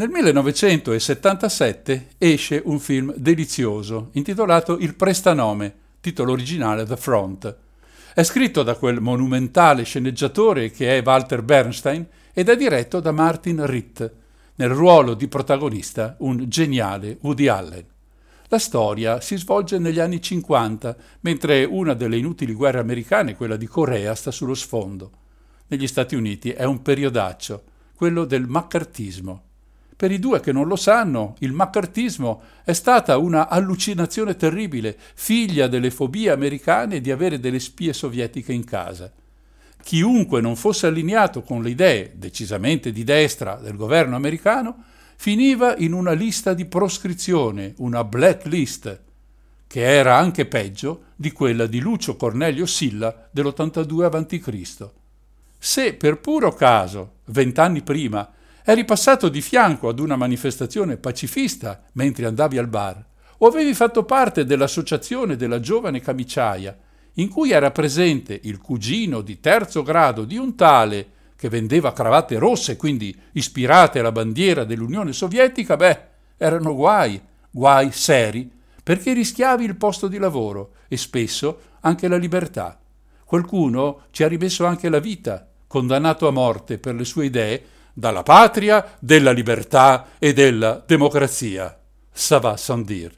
Nel 0.00 0.08
1977 0.08 2.06
esce 2.16 2.62
un 2.64 2.78
film 2.78 3.12
delizioso 3.16 4.08
intitolato 4.12 4.78
Il 4.78 4.94
prestanome 4.96 5.79
titolo 6.00 6.32
originale 6.32 6.84
The 6.84 6.96
Front. 6.96 7.56
È 8.14 8.22
scritto 8.22 8.62
da 8.62 8.74
quel 8.74 9.00
monumentale 9.00 9.84
sceneggiatore 9.84 10.70
che 10.70 10.98
è 10.98 11.02
Walter 11.04 11.42
Bernstein 11.42 12.06
ed 12.32 12.48
è 12.48 12.56
diretto 12.56 13.00
da 13.00 13.12
Martin 13.12 13.64
Ritt, 13.66 14.12
nel 14.56 14.70
ruolo 14.70 15.14
di 15.14 15.28
protagonista 15.28 16.16
un 16.20 16.48
geniale 16.48 17.18
Woody 17.20 17.46
Allen. 17.46 17.84
La 18.48 18.58
storia 18.58 19.20
si 19.20 19.36
svolge 19.36 19.78
negli 19.78 20.00
anni 20.00 20.20
50, 20.20 20.96
mentre 21.20 21.64
una 21.64 21.94
delle 21.94 22.16
inutili 22.16 22.52
guerre 22.52 22.80
americane, 22.80 23.36
quella 23.36 23.56
di 23.56 23.66
Corea, 23.66 24.14
sta 24.14 24.32
sullo 24.32 24.54
sfondo. 24.54 25.10
Negli 25.68 25.86
Stati 25.86 26.16
Uniti 26.16 26.50
è 26.50 26.64
un 26.64 26.82
periodaccio, 26.82 27.62
quello 27.94 28.24
del 28.24 28.48
maccartismo. 28.48 29.49
Per 30.00 30.10
i 30.10 30.18
due 30.18 30.40
che 30.40 30.50
non 30.50 30.66
lo 30.66 30.76
sanno, 30.76 31.34
il 31.40 31.52
maccartismo 31.52 32.40
è 32.64 32.72
stata 32.72 33.18
una 33.18 33.50
allucinazione 33.50 34.34
terribile, 34.34 34.96
figlia 35.12 35.66
delle 35.66 35.90
fobie 35.90 36.30
americane 36.30 37.02
di 37.02 37.10
avere 37.10 37.38
delle 37.38 37.60
spie 37.60 37.92
sovietiche 37.92 38.54
in 38.54 38.64
casa. 38.64 39.12
Chiunque 39.82 40.40
non 40.40 40.56
fosse 40.56 40.86
allineato 40.86 41.42
con 41.42 41.62
le 41.62 41.68
idee 41.68 42.12
decisamente 42.14 42.92
di 42.92 43.04
destra 43.04 43.56
del 43.56 43.76
governo 43.76 44.16
americano 44.16 44.84
finiva 45.16 45.76
in 45.76 45.92
una 45.92 46.12
lista 46.12 46.54
di 46.54 46.64
proscrizione, 46.64 47.74
una 47.76 48.02
blacklist, 48.02 49.00
che 49.66 49.82
era 49.82 50.16
anche 50.16 50.46
peggio 50.46 51.08
di 51.14 51.30
quella 51.30 51.66
di 51.66 51.78
Lucio 51.78 52.16
Cornelio 52.16 52.64
Silla 52.64 53.28
dell'82 53.30 54.04
a.C. 54.04 54.88
Se 55.58 55.92
per 55.92 56.20
puro 56.20 56.54
caso, 56.54 57.16
vent'anni 57.26 57.82
prima, 57.82 58.26
eri 58.64 58.84
passato 58.84 59.28
di 59.28 59.40
fianco 59.40 59.88
ad 59.88 59.98
una 59.98 60.16
manifestazione 60.16 60.96
pacifista 60.96 61.82
mentre 61.92 62.26
andavi 62.26 62.58
al 62.58 62.68
bar, 62.68 63.04
o 63.38 63.46
avevi 63.46 63.74
fatto 63.74 64.04
parte 64.04 64.44
dell'associazione 64.44 65.36
della 65.36 65.60
giovane 65.60 66.00
camiciaia, 66.00 66.76
in 67.14 67.28
cui 67.28 67.50
era 67.50 67.70
presente 67.70 68.38
il 68.44 68.58
cugino 68.58 69.20
di 69.20 69.40
terzo 69.40 69.82
grado 69.82 70.24
di 70.24 70.36
un 70.36 70.54
tale 70.54 71.08
che 71.36 71.48
vendeva 71.48 71.92
cravatte 71.92 72.38
rosse, 72.38 72.76
quindi 72.76 73.18
ispirate 73.32 73.98
alla 73.98 74.12
bandiera 74.12 74.64
dell'Unione 74.64 75.12
Sovietica, 75.12 75.76
beh, 75.76 76.00
erano 76.36 76.74
guai, 76.74 77.20
guai 77.50 77.90
seri, 77.92 78.50
perché 78.82 79.14
rischiavi 79.14 79.64
il 79.64 79.76
posto 79.76 80.06
di 80.06 80.18
lavoro 80.18 80.72
e 80.86 80.96
spesso 80.96 81.60
anche 81.80 82.08
la 82.08 82.16
libertà. 82.16 82.78
Qualcuno 83.24 84.02
ci 84.10 84.22
ha 84.22 84.28
rimesso 84.28 84.66
anche 84.66 84.88
la 84.88 84.98
vita, 84.98 85.48
condannato 85.66 86.28
a 86.28 86.32
morte 86.32 86.78
per 86.78 86.94
le 86.94 87.04
sue 87.04 87.26
idee 87.26 87.62
dalla 88.00 88.22
patria 88.22 88.96
della 88.98 89.30
libertà 89.30 90.08
e 90.18 90.32
della 90.32 90.82
democrazia. 90.84 91.78
Ça 92.10 92.38
va 92.38 92.56
sans 92.56 92.84
dire. 92.84 93.12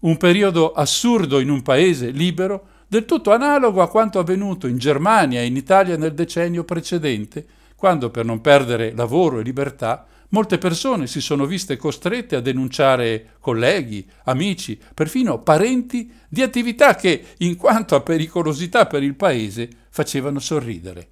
Un 0.00 0.16
periodo 0.16 0.72
assurdo 0.72 1.40
in 1.40 1.48
un 1.48 1.62
paese 1.62 2.10
libero 2.10 2.76
del 2.86 3.04
tutto 3.04 3.32
analogo 3.32 3.82
a 3.82 3.88
quanto 3.88 4.18
avvenuto 4.18 4.68
in 4.68 4.78
Germania 4.78 5.40
e 5.40 5.46
in 5.46 5.56
Italia 5.56 5.96
nel 5.96 6.14
decennio 6.14 6.62
precedente, 6.62 7.44
quando 7.74 8.10
per 8.10 8.24
non 8.24 8.40
perdere 8.40 8.92
lavoro 8.94 9.40
e 9.40 9.42
libertà 9.42 10.06
molte 10.30 10.58
persone 10.58 11.06
si 11.06 11.20
sono 11.20 11.46
viste 11.46 11.76
costrette 11.76 12.36
a 12.36 12.40
denunciare 12.40 13.36
colleghi, 13.40 14.06
amici, 14.24 14.78
perfino 14.94 15.40
parenti 15.42 16.12
di 16.28 16.42
attività 16.42 16.94
che, 16.94 17.24
in 17.38 17.56
quanto 17.56 17.94
a 17.94 18.02
pericolosità 18.02 18.86
per 18.86 19.02
il 19.02 19.14
paese, 19.14 19.68
facevano 19.88 20.38
sorridere. 20.38 21.08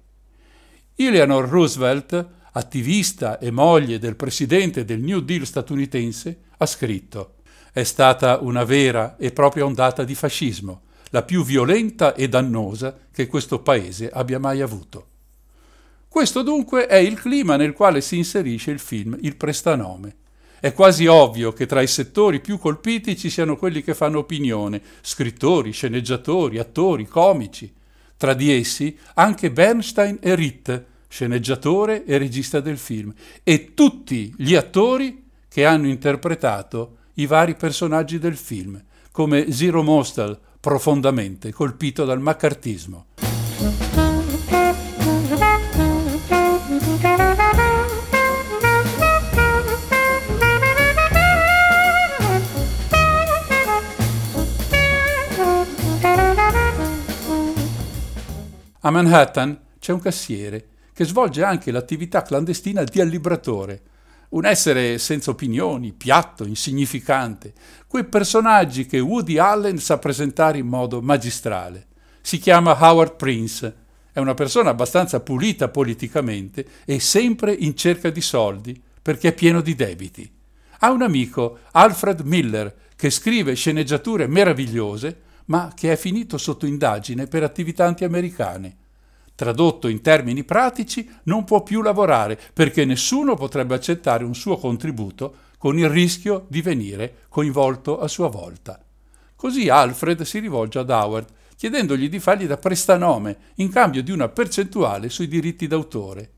Eleanor 0.95 1.47
Roosevelt, 1.47 2.27
attivista 2.51 3.39
e 3.39 3.51
moglie 3.51 3.99
del 3.99 4.15
presidente 4.15 4.85
del 4.85 5.01
New 5.01 5.19
Deal 5.19 5.45
statunitense, 5.45 6.39
ha 6.57 6.65
scritto 6.65 7.35
È 7.71 7.83
stata 7.83 8.39
una 8.39 8.63
vera 8.63 9.15
e 9.17 9.31
propria 9.31 9.65
ondata 9.65 10.03
di 10.03 10.15
fascismo 10.15 10.81
la 11.11 11.23
più 11.23 11.43
violenta 11.43 12.13
e 12.15 12.27
dannosa 12.27 12.97
che 13.11 13.27
questo 13.27 13.61
paese 13.61 14.09
abbia 14.09 14.39
mai 14.39 14.61
avuto. 14.61 15.07
Questo 16.07 16.41
dunque 16.41 16.87
è 16.87 16.95
il 16.95 17.19
clima 17.19 17.55
nel 17.55 17.73
quale 17.73 18.01
si 18.01 18.17
inserisce 18.17 18.71
il 18.71 18.79
film 18.79 19.17
Il 19.21 19.35
prestanome. 19.35 20.15
È 20.59 20.73
quasi 20.73 21.05
ovvio 21.05 21.53
che 21.53 21.67
tra 21.67 21.81
i 21.81 21.87
settori 21.87 22.39
più 22.39 22.57
colpiti 22.57 23.15
ci 23.15 23.29
siano 23.29 23.55
quelli 23.57 23.83
che 23.83 23.93
fanno 23.93 24.19
opinione, 24.19 24.81
scrittori, 25.01 25.71
sceneggiatori, 25.71 26.57
attori, 26.57 27.05
comici. 27.05 27.71
Tra 28.17 28.33
di 28.33 28.51
essi 28.51 28.97
anche 29.13 29.51
Bernstein 29.51 30.17
e 30.19 30.33
Ritt, 30.33 30.85
sceneggiatore 31.07 32.05
e 32.05 32.17
regista 32.17 32.59
del 32.59 32.77
film, 32.77 33.13
e 33.43 33.73
tutti 33.73 34.33
gli 34.37 34.55
attori 34.55 35.25
che 35.47 35.65
hanno 35.65 35.87
interpretato 35.87 36.97
i 37.15 37.25
vari 37.25 37.55
personaggi 37.55 38.19
del 38.19 38.35
film, 38.35 38.81
come 39.11 39.51
Zero 39.51 39.81
Mostel, 39.81 40.39
profondamente 40.59 41.51
colpito 41.51 42.05
dal 42.05 42.19
maccartismo. 42.19 43.05
A 58.81 58.91
Manhattan 58.91 59.59
c'è 59.79 59.91
un 59.91 59.99
cassiere 59.99 60.67
che 60.97 61.05
svolge 61.05 61.43
anche 61.43 61.69
l'attività 61.69 62.23
clandestina 62.23 62.83
di 62.83 62.99
allibratore 62.99 63.81
un 64.29 64.45
essere 64.45 64.97
senza 64.97 65.29
opinioni, 65.29 65.93
piatto, 65.93 66.43
insignificante, 66.43 67.53
quei 67.85 68.03
personaggi 68.03 68.87
che 68.87 68.99
Woody 68.99 69.37
Allen 69.37 69.77
sa 69.77 69.99
presentare 69.99 70.57
in 70.57 70.65
modo 70.65 70.99
magistrale. 70.99 71.85
Si 72.19 72.39
chiama 72.39 72.75
Howard 72.79 73.15
Prince, 73.15 73.75
è 74.11 74.17
una 74.17 74.33
persona 74.33 74.71
abbastanza 74.71 75.19
pulita 75.19 75.67
politicamente 75.69 76.65
e 76.83 76.99
sempre 76.99 77.53
in 77.53 77.77
cerca 77.77 78.09
di 78.09 78.21
soldi 78.21 78.81
perché 78.99 79.27
è 79.27 79.33
pieno 79.33 79.61
di 79.61 79.75
debiti. 79.75 80.27
Ha 80.79 80.89
un 80.89 81.03
amico, 81.03 81.59
Alfred 81.73 82.21
Miller, 82.21 82.75
che 82.95 83.11
scrive 83.11 83.53
sceneggiature 83.53 84.25
meravigliose, 84.25 85.21
ma 85.45 85.71
che 85.75 85.91
è 85.91 85.95
finito 85.95 86.39
sotto 86.39 86.65
indagine 86.65 87.27
per 87.27 87.43
attività 87.43 87.85
antiamericane. 87.85 88.77
Tradotto 89.37 89.87
in 89.87 90.01
termini 90.01 90.43
pratici, 90.43 91.07
non 91.25 91.43
può 91.43 91.61
più 91.61 91.83
lavorare 91.83 92.39
perché 92.53 92.85
nessuno 92.85 93.35
potrebbe 93.35 93.75
accettare 93.75 94.23
un 94.23 94.33
suo 94.33 94.57
contributo 94.57 95.35
con 95.59 95.77
il 95.77 95.87
rischio 95.89 96.47
di 96.49 96.63
venire 96.63 97.17
coinvolto 97.29 97.99
a 97.99 98.07
sua 98.07 98.29
volta. 98.29 98.83
Così 99.35 99.69
Alfred 99.69 100.23
si 100.23 100.39
rivolge 100.39 100.79
ad 100.79 100.89
Howard 100.89 101.27
chiedendogli 101.55 102.09
di 102.09 102.19
fargli 102.19 102.47
da 102.47 102.57
prestanome 102.57 103.37
in 103.57 103.69
cambio 103.69 104.01
di 104.01 104.09
una 104.09 104.27
percentuale 104.27 105.07
sui 105.09 105.27
diritti 105.27 105.67
d'autore. 105.67 106.31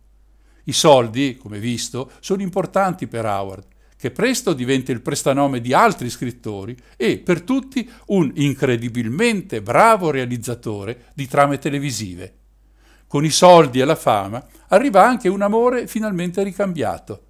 I 0.65 0.73
soldi, 0.73 1.37
come 1.37 1.59
visto, 1.59 2.11
sono 2.19 2.41
importanti 2.41 3.07
per 3.07 3.23
Howard, 3.23 3.65
che 3.95 4.11
presto 4.11 4.51
diventa 4.51 4.91
il 4.91 4.99
prestanome 4.99 5.61
di 5.61 5.73
altri 5.73 6.09
scrittori 6.09 6.75
e 6.97 7.19
per 7.19 7.43
tutti 7.43 7.89
un 8.07 8.29
incredibilmente 8.35 9.61
bravo 9.61 10.11
realizzatore 10.11 11.11
di 11.13 11.27
trame 11.27 11.59
televisive 11.59 12.38
con 13.09 13.25
i 13.25 13.31
soldi 13.31 13.79
e 13.79 13.85
la 13.85 13.95
fama, 13.95 14.45
arriva 14.67 15.03
anche 15.03 15.29
un 15.29 15.41
amore 15.41 15.87
finalmente 15.87 16.43
ricambiato. 16.43 17.23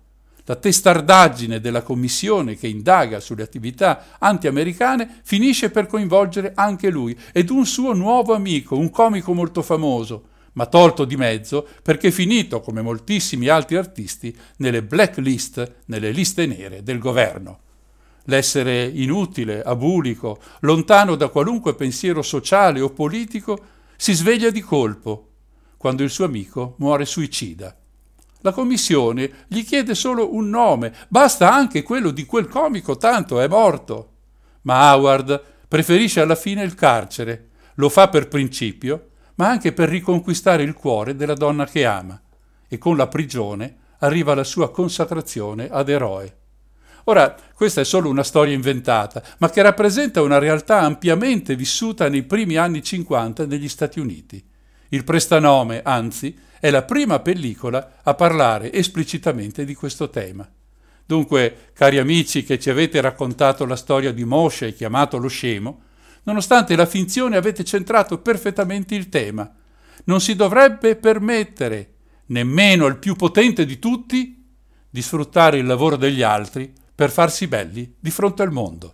La 0.43 0.57
testardaggine 0.57 1.61
della 1.61 1.83
commissione 1.83 2.57
che 2.57 2.67
indaga 2.67 3.21
sulle 3.21 3.43
attività 3.43 4.17
anti-americane 4.19 5.21
finisce 5.23 5.69
per 5.69 5.87
coinvolgere 5.87 6.51
anche 6.53 6.89
lui 6.89 7.17
ed 7.31 7.49
un 7.49 7.65
suo 7.65 7.93
nuovo 7.93 8.33
amico, 8.33 8.75
un 8.75 8.89
comico 8.89 9.33
molto 9.33 9.61
famoso, 9.61 10.23
ma 10.53 10.65
tolto 10.65 11.05
di 11.05 11.15
mezzo 11.15 11.65
perché 11.81 12.11
finito, 12.11 12.59
come 12.59 12.81
moltissimi 12.81 13.47
altri 13.47 13.77
artisti, 13.77 14.35
nelle 14.57 14.83
blacklist, 14.83 15.75
nelle 15.85 16.11
liste 16.11 16.45
nere 16.45 16.83
del 16.83 16.99
governo. 16.99 17.59
L'essere 18.25 18.83
inutile, 18.83 19.61
abulico, 19.61 20.41
lontano 20.61 21.15
da 21.15 21.29
qualunque 21.29 21.73
pensiero 21.73 22.21
sociale 22.21 22.81
o 22.81 22.89
politico, 22.89 23.57
si 23.95 24.13
sveglia 24.13 24.49
di 24.49 24.59
colpo 24.59 25.28
quando 25.79 26.03
il 26.03 26.09
suo 26.09 26.25
amico 26.25 26.75
muore 26.79 27.05
suicida. 27.05 27.73
La 28.41 28.51
commissione 28.51 29.45
gli 29.47 29.63
chiede 29.63 29.95
solo 29.95 30.35
un 30.35 30.49
nome, 30.49 30.93
basta 31.07 31.53
anche 31.53 31.83
quello 31.83 32.11
di 32.11 32.25
quel 32.25 32.49
comico, 32.49 32.97
tanto 32.97 33.39
è 33.39 33.47
morto. 33.47 34.15
Ma 34.63 34.93
Howard 34.93 35.41
preferisce 35.69 36.19
alla 36.19 36.35
fine 36.35 36.63
il 36.63 36.75
carcere, 36.75 37.47
lo 37.75 37.87
fa 37.87 38.09
per 38.09 38.27
principio, 38.27 39.11
ma 39.35 39.47
anche 39.47 39.71
per 39.71 39.87
riconquistare 39.87 40.63
il 40.63 40.73
cuore 40.73 41.15
della 41.15 41.33
donna 41.33 41.65
che 41.65 41.85
ama, 41.85 42.21
e 42.67 42.77
con 42.77 42.97
la 42.97 43.07
prigione 43.07 43.77
arriva 43.99 44.35
la 44.35 44.43
sua 44.43 44.71
consacrazione 44.71 45.69
ad 45.69 45.87
eroe. 45.87 46.37
Ora, 47.05 47.33
questa 47.53 47.79
è 47.79 47.85
solo 47.85 48.09
una 48.09 48.23
storia 48.23 48.53
inventata, 48.53 49.23
ma 49.37 49.49
che 49.49 49.61
rappresenta 49.61 50.21
una 50.21 50.39
realtà 50.39 50.81
ampiamente 50.81 51.55
vissuta 51.55 52.09
nei 52.09 52.23
primi 52.23 52.57
anni 52.57 52.83
50 52.83 53.45
negli 53.45 53.69
Stati 53.69 54.01
Uniti. 54.01 54.48
Il 54.89 55.03
prestanome, 55.03 55.81
anzi, 55.83 56.37
è 56.59 56.69
la 56.69 56.83
prima 56.83 57.19
pellicola 57.19 57.99
a 58.03 58.13
parlare 58.15 58.73
esplicitamente 58.73 59.63
di 59.63 59.75
questo 59.75 60.09
tema. 60.09 60.49
Dunque, 61.05 61.71
cari 61.73 61.97
amici 61.97 62.43
che 62.43 62.59
ci 62.59 62.69
avete 62.69 63.01
raccontato 63.01 63.65
la 63.65 63.75
storia 63.75 64.11
di 64.11 64.25
Moshe 64.25 64.73
chiamato 64.73 65.17
lo 65.17 65.27
scemo, 65.27 65.81
nonostante 66.23 66.75
la 66.75 66.85
finzione 66.85 67.37
avete 67.37 67.63
centrato 67.63 68.19
perfettamente 68.19 68.95
il 68.95 69.09
tema. 69.09 69.51
Non 70.05 70.21
si 70.21 70.35
dovrebbe 70.35 70.95
permettere, 70.95 71.93
nemmeno 72.27 72.85
al 72.85 72.97
più 72.97 73.15
potente 73.15 73.65
di 73.65 73.79
tutti, 73.79 74.45
di 74.89 75.01
sfruttare 75.01 75.57
il 75.57 75.65
lavoro 75.65 75.95
degli 75.95 76.21
altri 76.21 76.71
per 76.93 77.11
farsi 77.11 77.47
belli 77.47 77.95
di 77.99 78.11
fronte 78.11 78.41
al 78.41 78.51
mondo. 78.51 78.93